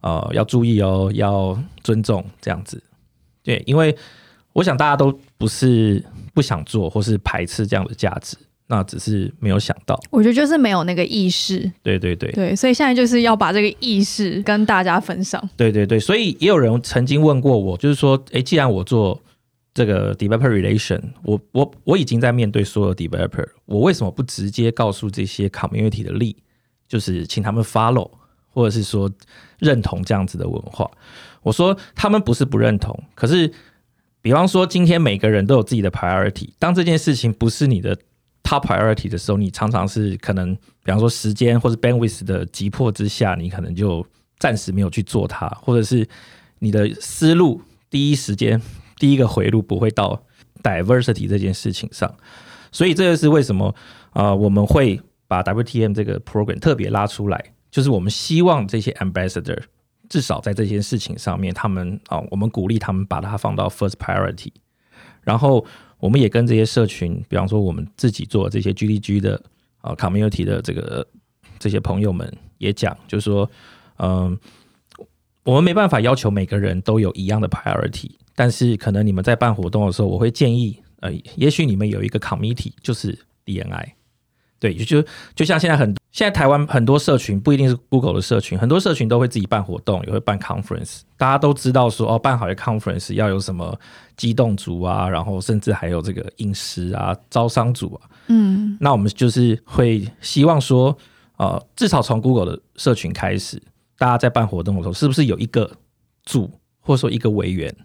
[0.00, 2.82] 呃，要注意哦，要尊重这样子。
[3.42, 3.96] 对，因为。
[4.54, 6.02] 我想大家都不是
[6.34, 8.36] 不想做，或是排斥这样的价值，
[8.66, 9.96] 那只是没有想到。
[10.10, 11.70] 我觉得就是没有那个意识。
[11.80, 15.40] 对对对对，所以现在就是要把这个意识跟大家分享。
[15.56, 19.22] 对对对，所以也有人曾经问过我，就是说，诶，既然我做
[19.78, 26.34] 这个 developer relation，我我我已经在面对所有 developer，我为什么不直接告诉这些 community 的 lead，
[26.88, 28.10] 就是请他们 follow，
[28.48, 29.08] 或者是说
[29.58, 30.90] 认同这样子的文化？
[31.42, 33.52] 我说他们不是不认同，可是。
[34.20, 36.50] 比方说，今天每个人都有自己的 priority。
[36.58, 37.96] 当这件事情不是你的
[38.42, 44.04] top priority 的时候，你常常是可能，比方说时间或者 bandwidth 的急迫之下，你可能就
[44.38, 46.06] 暂时没有去做它，或者是
[46.58, 48.60] 你的思路第一时间
[48.98, 50.22] 第一个回路不会到
[50.62, 52.12] diversity 这件事情上。
[52.70, 53.74] 所以这就是为什么
[54.12, 59.58] 啊、我们会把 WTM 这个 program 特别拉出来，就是我们希望这些 ambassador。
[60.08, 64.50] 至少在这件事情上面，他们啊，我们鼓励他们把它放到 first priority。
[65.20, 65.62] 然后，
[65.98, 69.38] 我们也跟这些社群，比方说我们自己做这些 GDG 的
[69.82, 71.06] 啊 community 的这个
[71.58, 73.50] 这些朋友们也讲，就是说，
[73.98, 74.38] 嗯，
[75.42, 83.84] 我们没办法要求每个人都有一样的 priority，但是可能你们在办活动的时候，我会建议，呃，也许你们有一个 committee，就是 DNI。
[84.60, 91.00] 对，就就像现在很现在台湾很多社群不一定是 Google 的社群，很多社群都会自己办活动，也会办 conference。
[91.16, 93.76] 大家都知道说哦，办好的 conference 要有什么
[94.16, 98.10] 机动组啊，然后甚至还有这个饮食啊、招商组啊。
[98.28, 100.96] 嗯，那我们就是会希望说，
[101.38, 103.60] 呃，至少从 Google 的社群开始，
[103.96, 105.68] 大家在办活动的时候，是不是有一个
[106.24, 106.48] 组
[106.80, 107.84] 或者说一个委员，就是、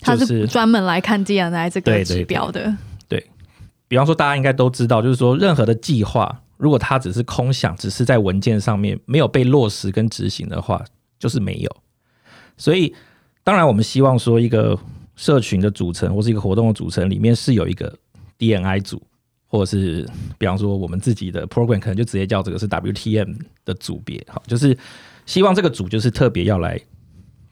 [0.00, 2.76] 他是专门来看 DNI 这个指标的。
[3.08, 3.26] 对
[3.88, 10.84] 比方说，大家应该都知道，就是说，任何的计划，如果它只是空想，只是在文件上面没有被落实跟执行的话，
[11.18, 11.76] 就是没有。
[12.56, 12.94] 所以，
[13.42, 14.78] 当然，我们希望说，一个
[15.16, 17.92] 社群的组成或是一个活动的组成里面是有一个
[18.38, 19.02] DNI 组，
[19.46, 20.06] 或者是
[20.36, 24.76] 比方说，我们自己的 program 可能就直接叫这个是 WTM 的组别，好，就是
[25.24, 26.78] 希望这个组就是特别要来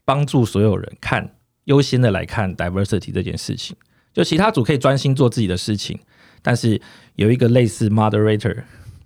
[0.04, 1.28] 帮助所有人看，
[1.66, 3.76] 优先的来看 diversity 这件事情，
[4.12, 5.96] 就其他组可以专心做自己的事情。
[6.42, 6.80] 但是
[7.16, 8.62] 有一个类似 moderator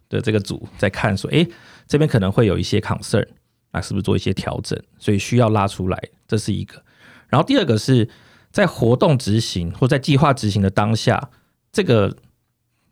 [0.08, 1.46] 的这个组在看，说，诶，
[1.86, 3.26] 这边可能会有一些 concern，
[3.72, 4.78] 那是不是做一些调整？
[4.98, 6.82] 所以需要拉出来，这是一个。
[7.28, 8.08] 然后第二个是
[8.50, 11.30] 在活动执行或在计划执行的当下，
[11.72, 12.14] 这个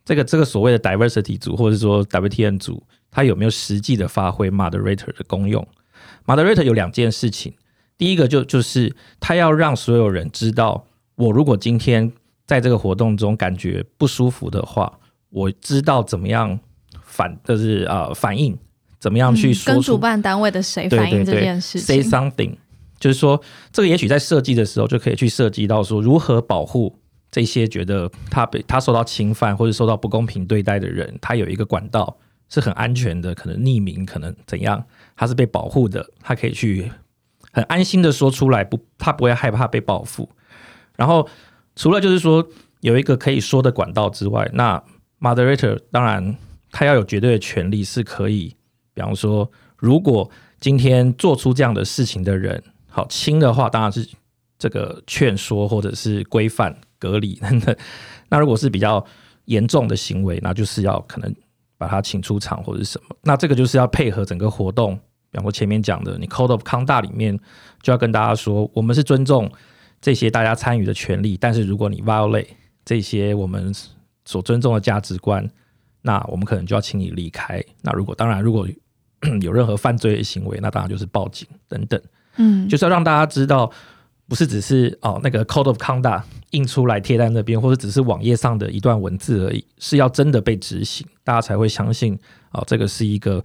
[0.03, 5.67] 这个这个所谓的 diversity 组或者说 WTN 组，它有没有实际的发挥 moderator 的功用
[6.25, 7.53] ？moderator 有两件事情，
[7.99, 12.11] 第一个就就是他要让所有人知道，我如果今天。
[12.49, 14.91] 在这个活动中感觉不舒服的话，
[15.29, 16.59] 我知道怎么样
[17.03, 18.57] 反，就是呃反应，
[18.99, 21.85] 怎么样去说、嗯、跟主办单位的谁反映这件事情。
[21.85, 22.55] 对对对，say something，
[22.99, 23.39] 就是说
[23.71, 26.97] 这个也许在设计的时候就可以去涉及到说如何保护
[27.29, 32.17] 这些觉得他被他受到侵犯或者受到不公平对待的人，他有一个管道
[32.49, 34.83] 是很安全的，可能匿名，可能怎样，
[35.15, 36.91] 他是被保护的，他可以去
[37.63, 40.29] 安心的说出来，不，他不会害怕被报复，
[40.95, 41.27] 然后。
[41.75, 42.45] 除了就是说
[42.81, 44.83] 有一个可以说的管道之外，那
[45.21, 46.35] moderator 当然
[46.71, 48.53] 他要有绝对的权利，是可以，
[48.93, 54.05] 比方说，如果今天做出这样的事情的人，好轻的话，当然是
[54.57, 57.73] 这个劝说或者是规范隔离等等。
[58.27, 59.05] 那如果是比较
[59.45, 61.33] 严重的行为，那就是要可能
[61.77, 63.15] 把他请出场或者什么。
[63.21, 64.99] 那这个就是要配合整个活动，
[65.31, 67.39] 比方说前面讲的，你 Code of Conduct 里面
[67.81, 69.51] 就要跟大家说，我们是尊重。
[70.01, 72.47] 这些大家参与的权利，但是如果你 violate
[72.85, 73.69] 这些我们
[74.23, 75.45] 所尊重的价值观，
[76.03, 77.61] 那我们可能就要请你离开。
[77.81, 78.65] 那如果当然，如果
[79.41, 82.01] 有任何犯罪的行为，那当然就是报警等等。
[82.37, 83.69] 嗯，就是要让大家知道，
[84.29, 92.17] 不是只是哦那个 code of conduct 印出来贴在那边，或者只是网页上的一段文字而已，是要真的被执行，大家才会相信
[92.53, 93.43] 哦这个是一个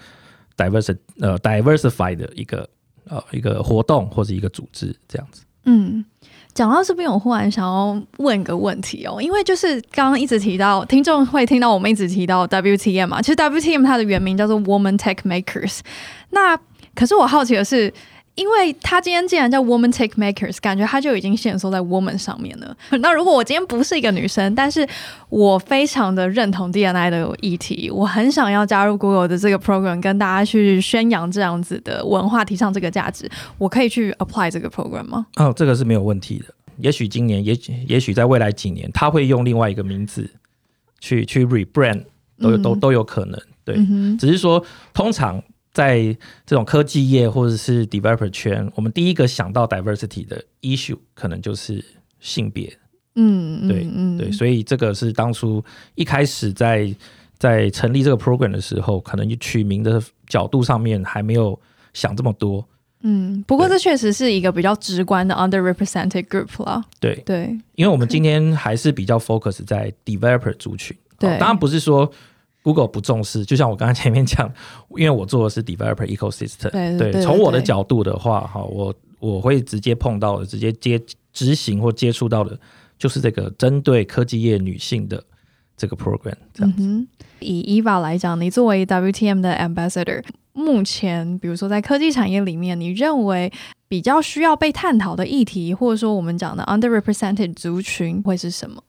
[0.57, 2.69] diverse 呃 diversify 的一个
[3.09, 5.43] 呃一个活动或是一个组织这样子。
[5.65, 6.05] 嗯。
[6.53, 15.81] 讲到这边，我忽然想要问个问题哦，因为就是刚刚一直提到，听众会听到我们一直提到 WTM 嘛，其实 WTM 它的原名叫做 Woman Tech Makers，
[16.31, 16.57] 那
[16.95, 17.93] 可是我好奇的是。
[18.35, 22.77] 因为他今天既然叫 Woman Take Makers，感觉他就已经限缩在 Woman 上面了。
[23.01, 24.85] 那如果我今天不是一个女生，但是
[25.29, 35.27] 我非常的认同 DNI 的议题，我很想要加入 Google 的这个 program，跟大家去宣扬这样子的文化，提倡这个价值，我可以去 apply 这个 program 吗？
[35.37, 36.53] 哦，这个是没有问题的。
[36.79, 40.29] 也许今年，也许也许在未来几年，他会用另外一个名字
[40.99, 42.03] 去去 rebrand，
[42.41, 43.41] 都有、嗯、都都有可能。
[43.65, 45.41] 对，嗯、只是说通常。
[45.75, 51.85] 在这种科技业或者是 developer 圈，我们第一个想到 diversity 的 issue 可能就是
[52.21, 52.73] 性别，
[53.17, 55.63] 嗯，对，嗯，对，所以这个是当初
[55.97, 56.95] 一开始在
[57.39, 61.61] 在成立这个 program 的时候，可能取名的角度上面还没有
[61.93, 62.65] 想这么多，
[63.03, 72.09] 嗯，不过这确实是一个比较直观的 underrepresented group 啦，对对，因为我们今天还是比较 focus 在 developer 族群，对，当然不是说。
[72.65, 74.51] Google 不重视，就像我刚才前面讲，
[74.97, 80.99] 因为我做的是 developer ecosystem，对，对，对，从我的角度的话，哈，我我会直接碰到的，直接接
[81.31, 82.59] 执行或接触到的，
[82.97, 85.23] 就是这个针对科技业女性的
[85.77, 86.35] 这个 program。
[86.55, 86.83] 这样子。
[86.83, 87.07] 嗯、
[87.41, 90.25] 以 Eva 来讲，你作为 WTM 的 ambassador，
[90.55, 93.53] 目前比如说在科技产业里面，你认为
[93.89, 98.83] 比较需要被探讨的议题，或者说我们讲的 underrepresented 族群会是什么？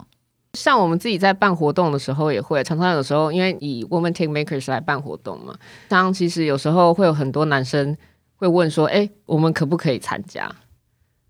[0.55, 5.53] 像我们自己在办活动的时候，也会常常有时候，因为以 Woman Take Makers 来办活动嘛，
[5.87, 7.95] 当其实有时候会有很多男生
[8.37, 10.49] 会问说：“哎，我们可不可以参加？”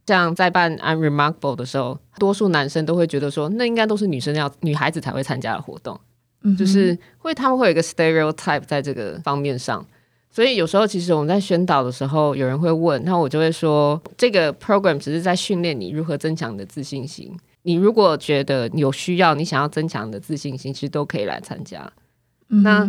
[0.07, 5.99] 像在办 Unremarkable 的时候，多数男生都会觉得说：“那应该都是女生要女孩子才会参加的活动。”
[6.43, 9.83] 嗯，就是会他们会有一个 stereotype 在这个方面上，
[10.29, 17.35] 所以有时候其实我们在宣导的时候，有人会问，那我就会说：“这个 program 只是在训练你如何增强你的自信心。”
[17.65, 21.91] 你如果觉得有需要，你想要增强你的自信心，其实都可以来参加。
[22.49, 22.87] 嗯、那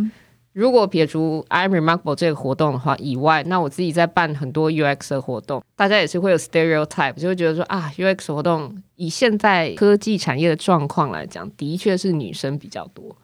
[0.52, 13.16] 如果撇除 I'm Remarkable 这个活动的话以外，那我自己在办很多 UX 的活动，大家也是会有 stereotype，就会觉得说啊，UX 活动以现在科技产业的状况来讲，的确是女生比较多。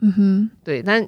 [0.00, 1.06] 嗯哼，对，但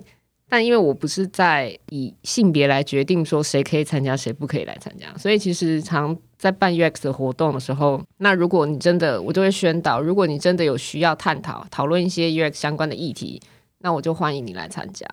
[0.52, 6.14] 但因为我不是在以性别来决定说谁可以参加，谁不可以来参加，所以其实常。
[6.36, 13.40] 在办 UX 的活动的时候，那如果你真的，我就会宣导，如果你真的有需要探讨、讨论一些 UX 相关的议题，
[13.78, 15.06] 那我就欢迎你来参加。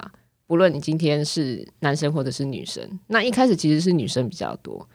[0.47, 4.89] 不论你今天是男生或者是女生，那一开始其实是女生比较多，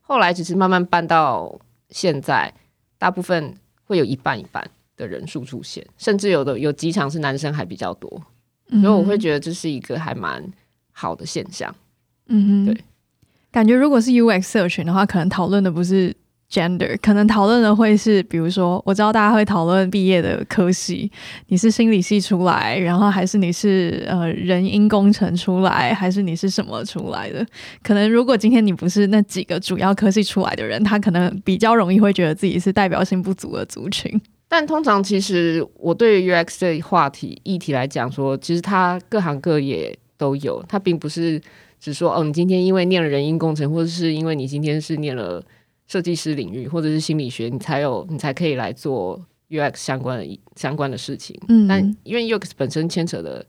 [0.00, 1.54] 后来只是慢慢办到
[1.90, 2.50] 现在，
[2.96, 3.54] 大部分
[3.84, 8.22] 会有一半一半的人数出现，甚至有的有几场是男生还比较多，
[8.70, 10.42] 所以我会觉得这是一个还蛮
[10.92, 11.74] 好的现象。
[12.28, 12.84] 嗯哼，对。
[13.50, 16.12] 感觉如果是 UX 社群的话，可能讨论的不是
[16.50, 21.10] gender，可能讨论的会是，比如说，我知道大家会讨论毕业的科系，
[21.46, 27.46] 你是心理系出来，然后还是你是呃人因工程出来，还是你是什么出来的？
[27.82, 34.20] 可能如果今天你不是那几个主要科系出来的人，他可能比较容易会觉得自己是代表性不足的族群。
[34.54, 41.42] 但通常其实我对于 UX 这一话题议题来讲说，其实它各行各业都有，它并不是。
[41.80, 45.44] 只说哦，你今天因为念了人因工程，或者是因为你今天是念了
[45.88, 51.38] 设计师领域，或者是心理学，你才有你才可以来做 UX 相关的相关的事情。
[51.48, 53.44] 嗯，但因为 UX 本身牵扯的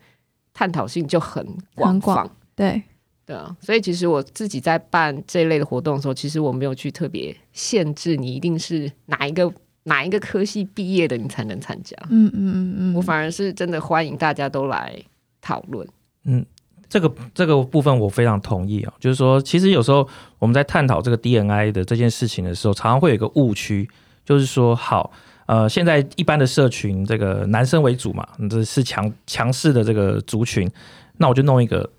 [0.55, 2.81] 探讨性就很广泛，对
[3.25, 9.49] 对啊，所以其实我自己在办这一类的活动的时候，其实我没有去特别限制你一定是哪一个
[9.85, 11.97] 哪一个科系毕业的你才能参加。
[12.11, 14.95] 嗯嗯嗯嗯，我反而是真的欢迎大家都来
[15.41, 15.87] 讨论。
[16.25, 16.45] 嗯。
[16.87, 23.89] 这个这个部分我非常同意啊，就是说，其实有时候我们在探讨这个 DNI 的这件事情的时候，常常会有一个误区，
[24.23, 25.11] 就是说，好，
[25.47, 30.71] 呃，现在一般的社群，这个男生为主嘛，这是强强势的这个族群，
[31.17, 31.89] 那我就弄一个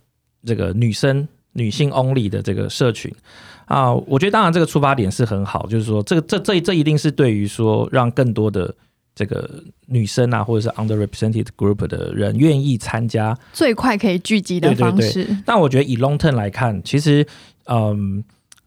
[0.44, 3.12] 这个女生女性 only 的这个社群
[3.66, 8.74] 啊，我觉得当然这个出发点是很好，就是说，这个这这这一定是对于说让更多的。
[9.18, 9.48] 这个
[9.86, 15.14] 女生啊，或者是 underrepresented group 的人愿意参加，最快可以聚集的方式。
[15.14, 17.26] 对对对，但我觉得以 long term 来看，其实，
[17.64, 18.22] 嗯，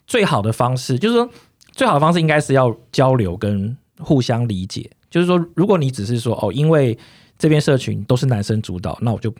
[0.08, 1.30] 最好的方式就是说，
[1.74, 4.90] 最好的方式应该是要交流跟互相理解。
[5.12, 6.98] 就是说，如果你只是说哦，因为
[7.38, 9.32] 这边社群都是男生主导，那我就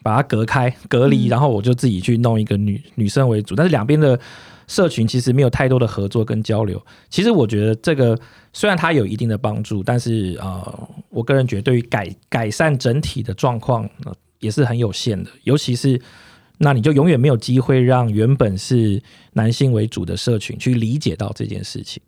[0.00, 4.16] 把它隔开、隔离，嗯、然后我就自己去弄一个女女生为主，但是两边的。
[4.66, 6.84] 社群其实没有太多的合作跟交流。
[7.08, 8.18] 其实我觉得这个
[8.52, 15.30] 虽然它有一定的帮助，但是呃，我个人觉得对于改改善整体的状况，呃，也是很有限的。
[15.44, 16.00] 尤其是
[16.58, 19.00] 那你就永远没有机会让原本是
[19.34, 22.02] 男性为主的社群去理解到这件事情。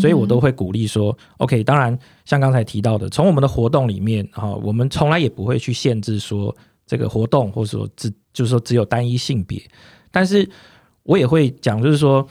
[0.00, 6.54] 所以我都会鼓励说，嗯，OK，当然像刚才提到的，从我们的活动里面啊，呃，我们从来也不会去限制说
[6.86, 9.62] 这个活动或者说只就是说只有单一性别，
[10.10, 10.46] 但是。
[11.04, 12.26] 我也会讲，就是说，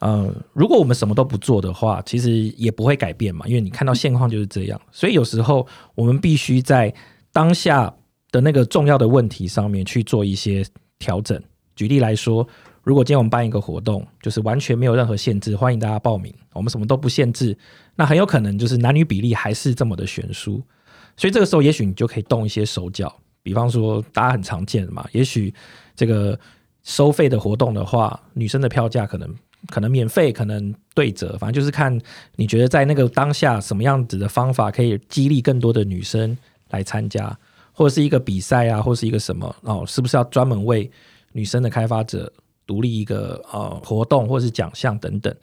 [0.00, 4.80] 呃，如果我们什么都不做的话，其实也不会改变嘛，因为你看到现况就是这样。
[4.92, 6.94] 所以有时候我们必须在
[7.32, 7.92] 当下
[8.30, 10.64] 的那个重要的问题上面去做一些
[10.98, 11.42] 调整。
[11.74, 12.46] 举例来说，
[12.82, 17.56] 如果今天我们办一个活动，就是完全没有任何限制，欢迎大家报名，我们什么都不限制，
[17.96, 20.62] 那很有可能就是男女比例还是这么的悬殊。
[21.16, 23.10] 所以这个时候，也许你就可以动一些手脚，
[23.42, 25.54] 比方说大家很常见的嘛，也许
[25.96, 26.38] 这个。
[26.88, 32.00] 收费的活动的话，女生的票价可能可能免费，可能对折，反正就是看
[32.36, 36.34] 你觉得在那个当下什么样子的方法可以激励更多的女生
[36.70, 37.38] 来参加，
[37.72, 40.90] 或者是一个比赛啊，或是一个什么哦，是不是要专门为
[41.32, 42.32] 女生的开发者
[42.66, 45.34] 独立一个呃活动或是奖项等等？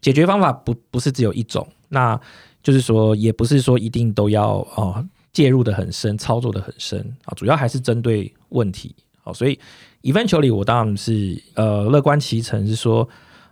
[0.00, 2.20] 解决方法不不是只有一种，那
[2.60, 9.56] 就是说也不是说一定都要哦介入得很深，操作得很深啊，主要还是针对问题好，所以。
[10.02, 13.02] Eventually，我当然是呃乐观其成，是说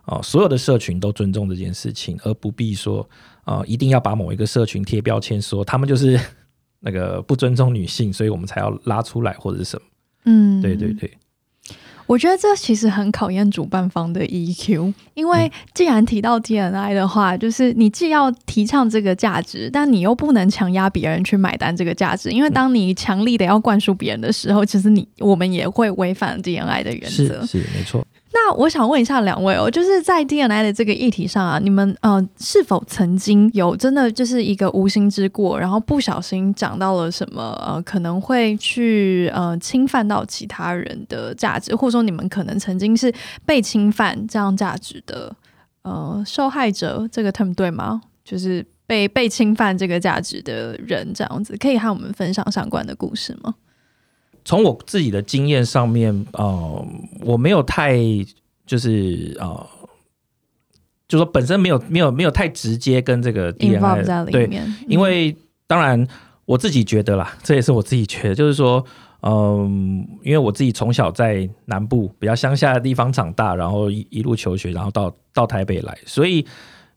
[0.03, 3.07] 啊、呃，所有的社群都尊重这件事情，而不必说
[3.43, 6.19] 啊、呃，一定要把某一个社群贴标签，说他们就是
[6.79, 9.85] 那个不尊重女性，所以我们才要拉出来或者是什么。
[10.25, 11.11] 嗯，对对对。
[12.07, 27.45] 我觉得这其实很考验主办方的 EQ，因为既然提到 DNI 的话，就是你既要提倡这个价值，但你又不能强压别人去买单这个价值，因为当你强力的要灌输别人的时候，其实你我们也会违反 DNI 的原则。
[27.45, 28.07] 是，是没错。
[28.33, 43.11] 那我想问一下两位哦，就是在 D&I 的这个议题上啊，你们呃是否曾经有真的就是一个无心之过，然后不小心讲到了什么呃可能会去呃侵犯到其他人的价值，或者说你们可能曾经是
[43.45, 45.35] 被侵犯这样价值的
[45.83, 48.01] 呃受害者，这个 term 对吗？
[48.23, 53.55] 就是被被侵犯这个价值的人这样子，可以和我们分享相关的故事吗？
[54.47, 56.87] 从我自己的经验上面，呃，
[57.19, 57.97] 我没有太
[58.65, 59.67] 就是呃，
[61.05, 65.35] 就说本身没有没有没有太直接跟这个 D&I 在里面，对，因为
[65.67, 66.07] 当然
[66.45, 68.81] 我自己觉得啦，这也是我自己觉得，就是说，
[69.19, 69.69] 嗯、呃，
[70.23, 76.47] 因为我自己从小在南部比较乡下的地方长大，然后一一路求学，然后到到台北来，所以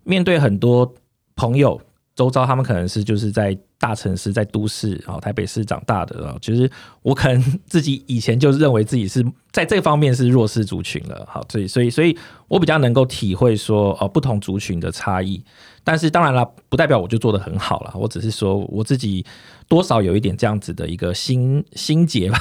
[0.05, 0.95] 面对很多
[1.35, 1.81] 朋友。
[2.17, 12.15] 周遭他们可能是就是在大城市，在都市啊，台北市长大的啊，其实我可能自己以前就认为自己是在这方面是弱势族群了，好，所以所以所以
[12.47, 15.43] 我比较能够体会说哦，不同族群的差异，
[15.83, 19.25] 但是当然了，不代表我就做得很好了，我只是说我自己
[19.67, 22.39] 多少有一点这样子的一个心心结吧，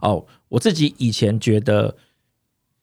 [0.00, 1.94] 哦，我自己以前觉得。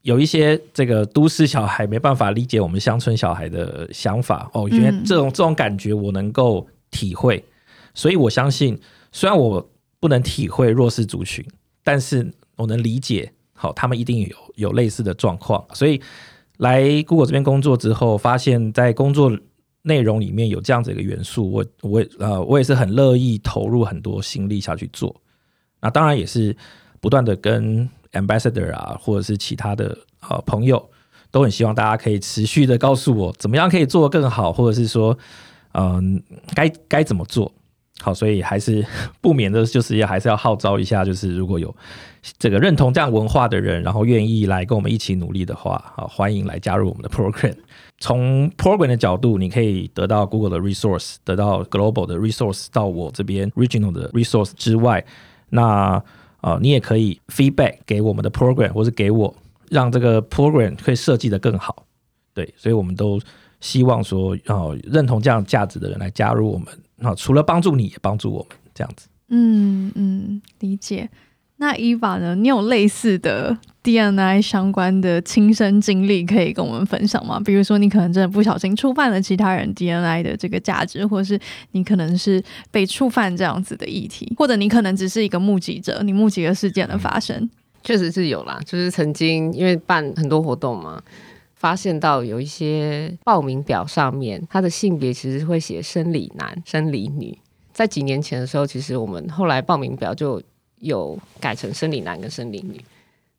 [0.04, 7.42] 有一些这个都市小孩没办法理解我们乡村小孩的想法哦，因为这种这种感觉我能够体会，
[7.94, 8.80] 所以我相信，
[9.12, 9.70] 虽然我
[10.00, 11.46] 不能体会弱势族群，
[11.84, 16.02] 但是我能理解，好，他们一定有有类似的状况，所以
[16.58, 19.32] 来 Google 这边工作之后，发现在工作
[19.84, 25.16] 内容里面有这样子一个元素，我我呃我也是很乐意投入很多心力下去做，
[25.82, 26.56] 那当然也是
[27.00, 27.90] 不断的跟。
[28.14, 29.98] Ambassador 啊，或者是其他的
[30.30, 30.88] 呃朋友，
[31.32, 35.18] 都很希望大家可以持续的告诉我，怎么样可以做得更好，或者是说，
[35.72, 36.22] 嗯，
[36.54, 37.52] 该该怎么做？
[38.04, 38.86] 好，所以还是
[39.22, 41.74] 不免的，就是要还是要号召一下，就是如果有
[42.38, 47.56] 这个认同这样文化的人，然后愿意来跟我们一起努力的话，好，欢迎来加入我们的 program。
[48.00, 55.06] 从 program 的角度，你可以得到 Google 的 resource，得到 global 的 resource，到我这边 regional 的 resource 之外，
[55.50, 56.04] 那
[56.42, 59.34] 啊，你也可以 feedback 给我们的 program，或是给我，
[59.70, 61.86] 让这个 program 可以设计得更好。
[62.34, 63.18] 对，所以我们都
[63.62, 66.68] 希望说，哦，认同这样价值的人来加入我们。
[67.04, 69.08] 好，除了帮助你，也帮助我们，这样子。
[69.30, 71.10] 嗯嗯，理解。
[71.58, 72.36] 那 Eva 呢？
[72.36, 77.40] 你有类似的 DNI 相关的亲身经历可以跟我们分享吗？
[77.40, 81.40] 比如说，你可能真的不小心触犯了其他人 DNI 的这个价值，或是
[81.72, 87.50] 你可能是被触犯这样子的议题，或者你可能只是一个目击者，你目击了事件的发生。
[87.82, 91.02] 确实是有啦，就是曾经因为办很多活动嘛。
[91.64, 97.40] 发现到有一些报名表上面，他的性别其实会写生理男、生理女。
[97.72, 100.44] 在几年前的时候，其实我们后来报名表就
[100.80, 102.84] 有改成生理男跟生理女。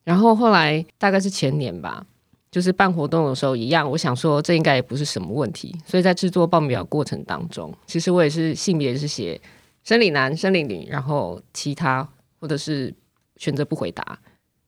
[0.04, 2.02] 然后后来大概是前年吧，
[2.50, 5.76] 就是办活动的时候一样，我想说这应该也不是什么问题。
[5.84, 9.38] 所以在制作报名表过程当中，其实我也是性别是写
[9.82, 12.08] 生理男、生理女，然后其他
[12.40, 12.94] 或者是
[13.36, 14.18] 选择不回答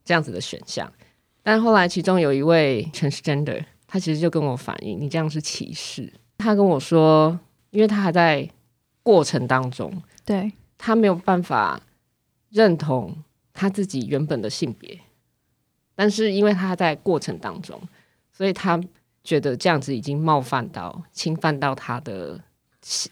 [0.04, 0.92] 这样子的选项。
[1.46, 6.12] 但后来，其中有一位 transgender，他其实就跟我反映，你这样是歧视。
[6.38, 7.38] 他跟我说，
[7.70, 8.50] 因为他还在
[9.04, 11.80] 过程当中，对，他没有办法
[12.50, 13.16] 认同
[13.52, 14.98] 他自己原本的性别，
[15.94, 17.80] 但是因为他在过程当中，
[18.32, 18.80] 所以他
[19.22, 22.40] 觉得这样子已经冒犯到、侵犯到他的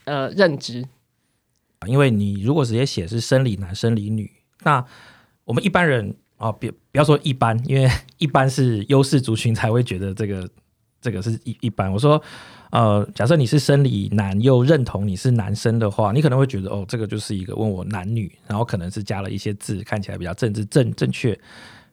[0.06, 0.84] 呃认知。
[1.86, 4.28] 因为你如果直接写是生理男、生理女，
[4.64, 4.84] 那
[5.44, 6.16] 我们一般人。
[6.44, 10.46] 啊，别不要说一般，因为 一般是优势族群才会觉得这个
[11.00, 11.90] 这个是一一般。
[11.90, 12.22] 我说，
[12.70, 21.34] 呃，假设你是生理男又认同你是男生的话，你可能会觉得哦，这个就是一个问我男女，然后可能是加了一些字，看起来比较政治正正确。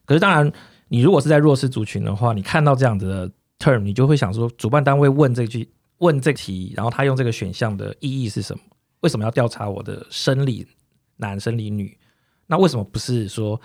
[0.06, 0.52] 可是当然，
[0.89, 5.66] 你如果是在弱势族群的话，你看到这样子的 term，你就会想说，主办单位问这句
[5.99, 8.62] 问这题，然后他用这个选项的意义是什么？
[8.99, 10.68] 为什么要调查我的生理
[11.16, 11.97] 男、生理女？
[12.47, 13.58] 那为什么不是说？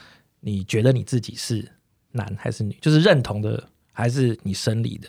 [0.47, 1.68] 你觉得你自己是
[2.12, 2.78] 男还是女？
[2.80, 3.61] 就是认同的
[3.92, 5.09] 还是你生理的？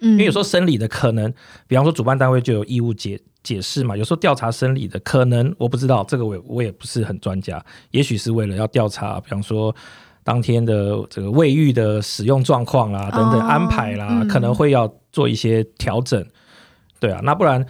[0.00, 1.32] 嗯，因为有时候生理的可能，
[1.66, 3.96] 比方说主办单位就有义务解解释嘛。
[3.96, 7.64] 有时候调查生理的可能我不知道，这个我我也不是很专家。
[7.92, 9.74] 也许是为了要调查，比方说
[10.22, 16.20] 当天的这个卫浴的使用状况啦，等等安排啦，哦，可能会要做一些调整。
[16.20, 16.30] 嗯。
[17.00, 17.64] 对啊，那不然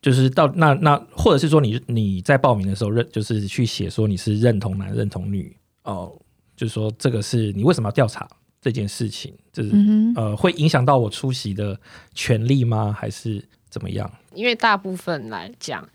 [0.00, 6.16] 就是到那那，或者是说你你在报名的时候认就是去写说你是认同男认同女哦。
[6.56, 8.26] 就是说，这个是你为什么要调查
[8.60, 9.32] 这件事情？
[9.52, 11.78] 就是、嗯、呃，会影响到我出席的
[12.14, 12.92] 权利吗？
[12.92, 14.10] 还是怎么样？
[14.34, 15.86] 因为大部分来讲，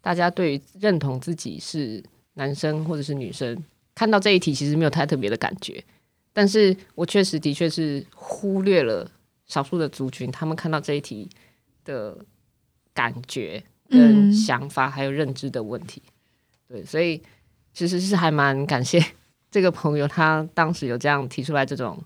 [0.00, 2.02] 大家对于认同自己是
[2.34, 3.56] 男生或者是女生，
[3.94, 5.82] 看到这一题其实没有太特别的感觉。
[6.32, 9.10] 但是我确实的确是忽略了
[9.46, 11.28] 少数的族群，他们看到这一题
[11.84, 12.16] 的
[12.92, 16.02] 感觉、跟想法还有认知的问题。
[16.06, 16.12] 嗯、
[16.76, 17.20] 对，所以
[17.72, 19.02] 其实是还蛮感谢。
[19.50, 21.98] 这个朋友他当时有这样提出来，这种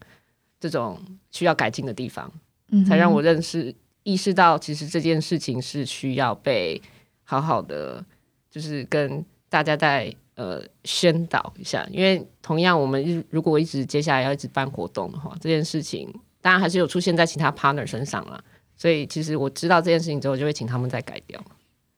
[0.60, 2.30] 这种需要改进的地方，
[2.70, 3.74] 嗯，才让我认识
[4.04, 6.80] 意识到，其实这件事情是需要被
[7.24, 8.04] 好好的，
[8.50, 11.86] 就是跟大家在呃宣导一下。
[11.90, 18.42] 因为同样，我们如果一直接下来要一直办活动的话，这件事情当然还是有出现在其他 partner 身上了。
[18.76, 21.42] 所以其实我知道这件事情之后，就会请他们再改掉。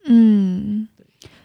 [0.04, 0.88] 嗯。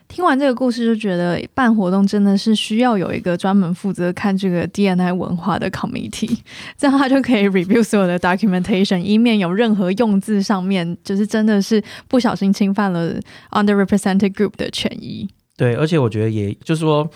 [0.10, 6.38] 听完这个故事，就觉得办活动真的是需要有一个专门负责看这个 DNI 文化的 committee，
[6.76, 13.18] 这样他就可以 review 所有的 documentation，以免有任何用字上面就是真的是不小心侵犯了
[13.52, 15.30] underrepresented group 的权益。
[15.56, 17.10] 对，而且我觉得也就是说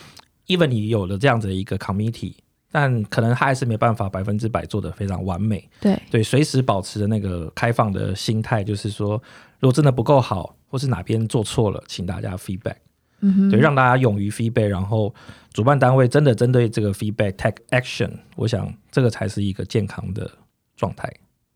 [0.48, 2.36] ，even 你有了这样子的一个 committee，
[2.72, 5.68] 但可能他还是没办法百分之百做的非常完美。
[5.82, 9.22] 对对，随时保持着那个开放的心态，就是说，
[9.60, 12.76] 如果真的不够好，或是哪边做错了，请大家 feedback。
[13.24, 15.13] 嗯，对，让大家勇于 feedback，然后
[15.53, 20.30] 主办单位真的针对这个 feedback take action，我想这个才是一个健康的
[20.76, 21.09] 状态。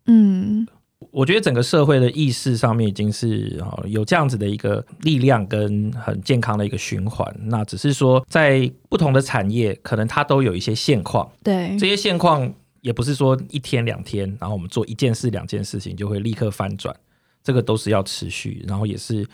[0.05, 0.65] 嗯，
[1.11, 7.35] 我觉得整个社会的意识上面已经是有这样子的一个力量跟很健康的一个循环。
[7.43, 11.29] 那只是说在不同的产业，可能它都有一些现况。
[11.43, 12.49] 对，这些现况
[12.79, 16.95] 也不是说一天两天，然后我们做一件事两件事情就会立刻翻转，
[17.43, 19.27] 这个都是要持续，然后也是。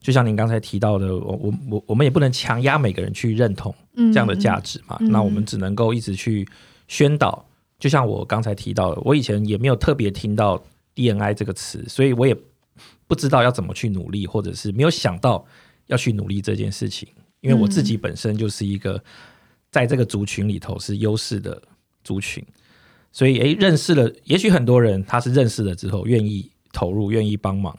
[0.00, 6.48] 就像您刚才提到的，我我我我们也不能强压每个人去认同这样的价值嘛，嗯，那我们只能够一直去
[6.88, 7.44] 宣导。
[7.78, 10.62] 就像我刚才提到的，我以前也没有特别听到
[10.94, 12.36] DNI 这个词，所以我也
[13.06, 15.44] 不知道要怎么去努力，或者是没有想到
[15.86, 17.08] 要去努力这件事情。
[17.40, 19.02] 因为我自己本身就是一个
[19.70, 21.60] 在这个族群里头是优势的
[22.04, 22.44] 族群，
[23.12, 27.74] 所以诶，认识了，也许很多人他是认识了之后愿意投入，愿意帮忙。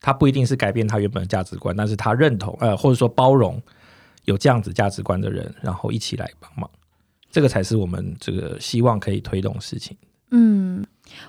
[0.00, 3.60] 他不一定是改变他原本的价值观，但是他认同呃，或者说包容
[4.24, 6.70] 有这样子价值观的人，然后一起来帮忙，
[7.30, 9.96] 这个才是我们这个希望可以推动事情。
[10.30, 10.84] 嗯，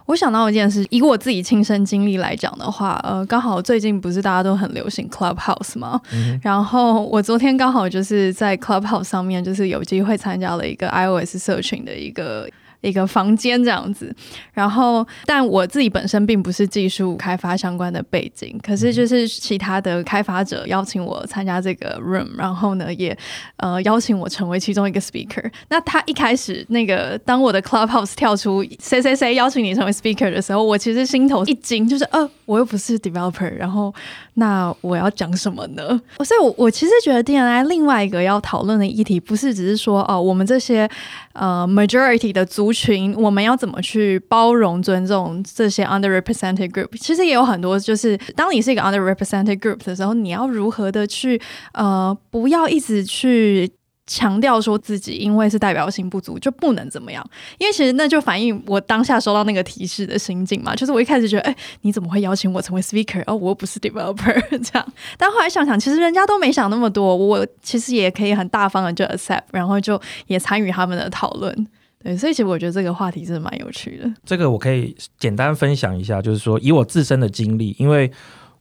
[0.05, 5.99] 我想到一件事，以我自己亲身经历来讲的话，呃，刚好最近不是大家都很流行 Clubhouse 吗？
[6.11, 12.49] 嗯、然后我昨天刚好就是在 Clubhouse 上面，就是有机会参加了一个 iOS 社群的一个。
[12.81, 14.13] 一个房间这样子，
[14.53, 23.17] 然后但我自己本身并不是技术开发相关的背景，可是就是其他的开发者邀请我参加这个 room，然后呢也
[23.57, 25.51] 呃邀请我成为其中一个 speaker。
[25.69, 33.93] 那他一开始那个当我的 clubhouse 跳出谁谁谁邀请你成为 speaker 的时候，我其实心头一惊，就是呃我又不是 developer，然后
[34.33, 36.01] 那我要讲什么呢？
[36.25, 40.89] 所以我我其实觉得 DNI 另外一个要讨论的议题，不是只是说哦我们这些
[41.31, 42.49] 呃 majority 的。
[42.49, 46.87] 族群，我们要怎么去包容、尊重这些 underrepresented group？
[46.99, 51.39] 其实也有很多，就是当你是一个 underrepresented group 的时候，你要如何的去
[51.73, 53.71] 呃，不要一直去。
[54.09, 57.23] 强调说自己因为是代表性不足就不能怎么样，
[57.59, 60.75] 因为其实那就反映我当下收到那个提示的心境嘛。
[60.75, 63.23] 就是我一开始觉得，哎，你怎么会邀请我成为 speaker？
[63.27, 64.93] 哦，我又不是 developer 这样。
[65.15, 71.67] 但后来想想，其实人家都没想那么多，我其实也可以很大方的就 accept，然后就也参与他们的讨论。
[72.01, 74.11] 对，所以其实我觉得这个话题真的蛮有趣的。
[74.25, 78.09] 这个我可以简单分享一下，就是说以我自身的经历，因为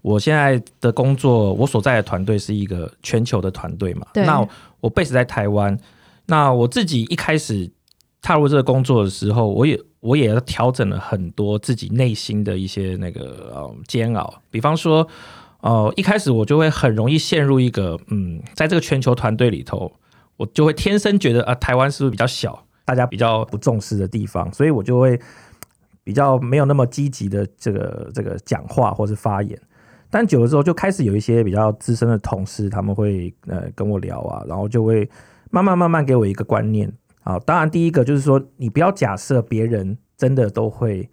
[0.03, 4.07] 我现在的工作，我所在的团队是一个全球的团队嘛。
[4.15, 4.47] 那
[4.81, 5.79] 我 base 在台湾，
[6.27, 7.71] 那我自己一开始
[8.21, 14.43] 踏入这个工作的时候，我也我也调整了很多自己内心的一些那个呃煎熬。
[14.51, 15.07] 比方说，
[15.61, 19.93] 呃，一开始我就会很容易陷入一个嗯，在这个全球团队里头，
[20.37, 22.65] 我就会天生觉得啊，台湾是不是比较小？
[22.85, 25.21] 大家比较不重视的地方，所以我就会
[26.03, 29.61] 比较没有那么积极的这个这个讲话或是发言。
[30.11, 35.09] 但久了之后，就开始有一些比较资深的同事，他们会呃跟我聊啊，然后就会
[35.51, 36.93] 慢慢慢慢给我一个观念
[37.23, 37.39] 啊。
[37.41, 41.09] 当然，第一个就是说，你不要假设别人真的都会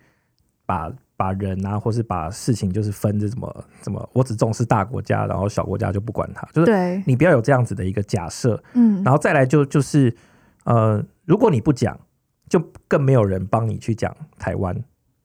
[0.65, 6.47] 把把人啊，或是把事情就是分着怎么怎么，我只重视大国家，然后小国家就不管他。
[6.53, 8.61] 就是你不要有这样子的一个假设。
[8.73, 10.15] 嗯，然后再来就就是
[10.63, 11.03] 呃。
[11.27, 11.99] 如果你不讲，
[12.47, 14.79] 就更没有人帮你去讲台湾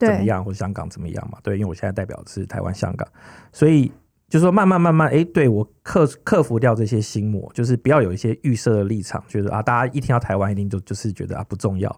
[0.09, 1.39] 怎么样，或香港怎么样嘛？
[1.43, 3.07] 对，因为我现在代表的是台湾、香港，
[3.53, 3.93] 所以
[4.29, 11.91] 就是说慢慢慢慢，哎，对我克克服掉这些心魔，就是不要有一些预设的立场，觉得啊，大家一听到台湾一定就就是觉得啊不重要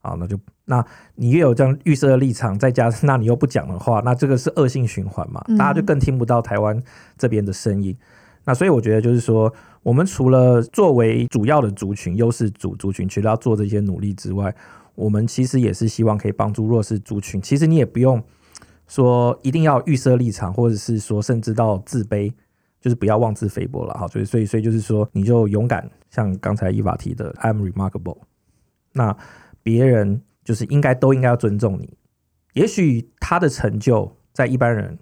[0.00, 0.84] 啊，那就那
[1.14, 5.44] 你越有这样预设的立场，再加上那你又不讲的话，那这个是恶性循环嘛？
[5.58, 6.82] 大家就更听不到台湾
[7.16, 7.92] 这边的声音。
[7.92, 8.06] 嗯
[8.48, 9.52] 那所以我觉得就是说，
[9.82, 14.54] 我们除了作为主要的族群、优势族族群，除了要做这些努力之外，
[14.96, 17.40] 我们其实也是希望可以帮助弱势族群。
[17.40, 18.22] 其实你也不用
[18.88, 22.32] 说一定要预设立场，或者是说甚至到自卑，
[22.80, 24.08] 就是不要妄自菲薄了哈。
[24.08, 28.18] 所以，所以，所以就是说，你就勇敢，像刚才伊娃提的，I'm remarkable。
[28.92, 29.16] 那
[29.62, 31.96] 别人就是应该都应该要尊重你。
[32.54, 34.98] 也许他的成就在一般人。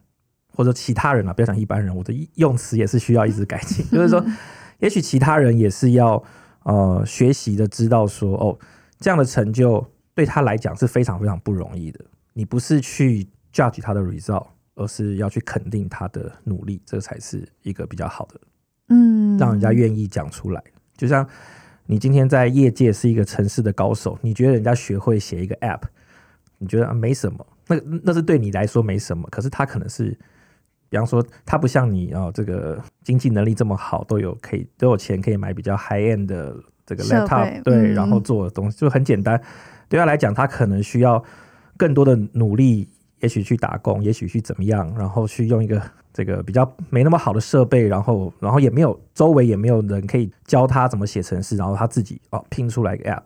[0.57, 3.85] 或者其他人啊，不要讲一般人，我的用词也是需要一直改进。
[3.91, 4.25] 就是说，
[4.79, 6.23] 也许其他人也是要
[6.63, 8.57] 呃学习的，知道说哦，
[9.05, 12.03] 这样的成就对他来讲是非常非常不容易的。
[12.33, 14.47] 你不是去 judge 他的 result，
[14.77, 18.41] 而是要去肯定他的努力，这才是一个比较好的。
[18.89, 20.65] 嗯，让人家愿意讲出来。
[20.97, 21.29] 就像
[21.85, 25.83] 你今天在业界是一个城市的高手，你觉得人家学会写一个 app，
[26.57, 30.19] 你觉得啊没什么，那那是对你来说没什么，可是他可能是。
[30.89, 36.57] 比方说，他不像你啊、哦，这个经济能力这么好，都有可以都有钱可以买比较 high end 的
[36.87, 39.41] 这个 laptop，对、嗯，然后做的东西就很简单。
[39.89, 41.23] 对他来讲，他可能需要
[41.77, 42.89] 更多的努力，
[43.21, 45.81] 也许去打工，也许去怎么样，然后去用一个
[46.13, 53.23] 这个比较没那么好的设备，然后然后也没有周围也没有人可以教他怎么写程式，然后他自己哦拼出来一个 app。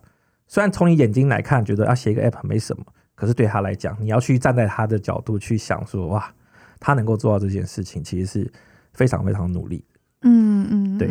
[0.46, 2.84] 虽然从你眼睛来看，觉得要写一个 app 没什么，
[3.14, 6.32] 可是对他来讲，你要去站在他的角度去想说，哇。
[6.80, 8.52] 他能够做到这件事情，其实是
[8.92, 9.84] 非常非常努力。
[10.22, 11.08] 嗯嗯，对。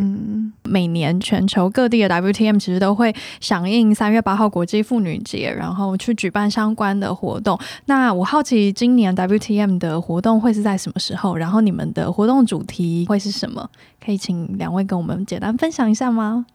[0.70, 7.58] 每年全球各地的 WTM 其实都会响应三月八号国际妇女节，然后去举办相关的活动。
[7.86, 11.38] 那我好奇，今年 WTM 的活动会是在什么时候？
[11.38, 13.70] 然后你们的活动主题会是什么？
[14.04, 16.46] 可以请两位跟我们简单分享一下吗？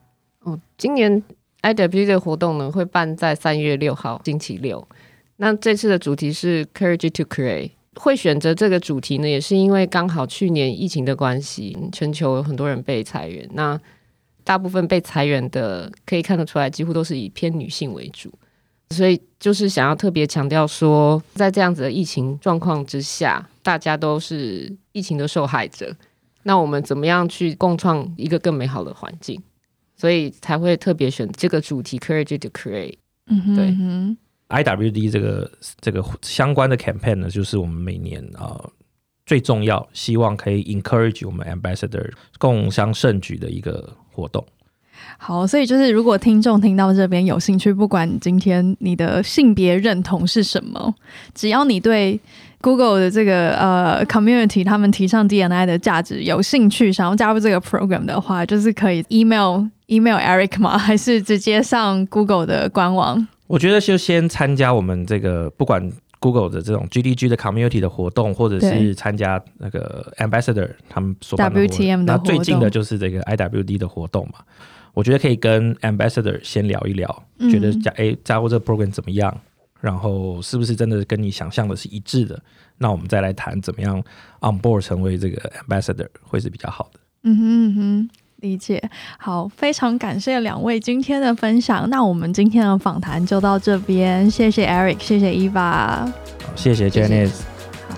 [0.40, 1.22] 哦，今年
[1.62, 4.86] IWT 的活动呢，会办在三月六号星期六。
[5.36, 7.70] 那这次的主题是 Courage to Create。
[7.96, 13.48] 会选择这个主题呢，也是因为刚好去年疫情的关系，全球有很多人被裁员。
[13.52, 13.78] 那
[14.44, 18.32] 大部分被裁员的，可以看得出来，几乎都是以偏女性为主。
[18.90, 25.94] 所以就是想要特别强调说，在这样子的疫情状况之下，大家都是疫情的受害者。
[26.42, 29.40] 那我们怎么样去共创一个更美好的环境？
[29.96, 32.96] 所以才会特别选这个主题，Courage to Create。
[33.28, 34.16] 嗯哼，对。
[34.52, 35.50] IWD 这个
[35.80, 38.60] 这个相关的 campaign 呢，就是我们每年啊、
[39.24, 44.44] 最重要，希望可以 encourage 我们 ambassador 共襄盛举的一个活动。
[45.18, 50.94] 好，所以就是如果听众听到这边有兴趣，不管今天你的性别认同是什么，
[51.34, 52.20] 只要你对
[52.60, 60.78] Google 的这个呃 community 他们提倡 DNI 的价值有兴趣，想要加入这个 program 的话，就是可以 email email Eric 吗？
[60.78, 63.26] 还是直接上 Google 的官网？
[63.52, 65.86] 我觉得就先参加我们这个不管
[66.18, 71.76] Google 的这种 GDG 的 community 的活动，或者是参加那个 ambassador 他们所办的活动。
[71.76, 72.26] WTM 的活动。
[72.26, 74.38] 那最近的就是这个 IWD 的活动嘛。
[74.94, 79.38] 我觉得可以跟 ambassador 先聊一聊，嗯、觉得加诶加入这个 program 怎么样，
[79.82, 82.42] 然后是不是真的跟你想象的是一致的？
[82.78, 84.02] 那我们再来谈怎么样
[84.40, 87.00] on board 成为这个 ambassador 会是比较好的。
[87.24, 88.10] 嗯哼嗯哼，
[88.42, 88.82] 理解。
[89.18, 91.88] 好，非常感谢两位今天的分享。
[91.88, 96.08] 那我们今天的访谈就到这边，谢谢 Eric，谢谢 Eva，好，
[96.54, 97.40] 谢谢 Janice。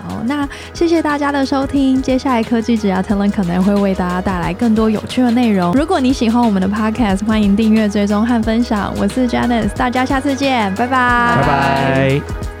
[0.07, 1.99] 好，那谢谢大家的收听。
[1.99, 5.73] 接下来科技只要 Talent 可能会为大家带来更多有趣的内容。
[5.73, 8.93] 如果你喜欢我们的 Podcast，欢迎订阅、追踪和分享。
[8.99, 12.54] 我是 Janice，大家下次见，拜拜，拜拜。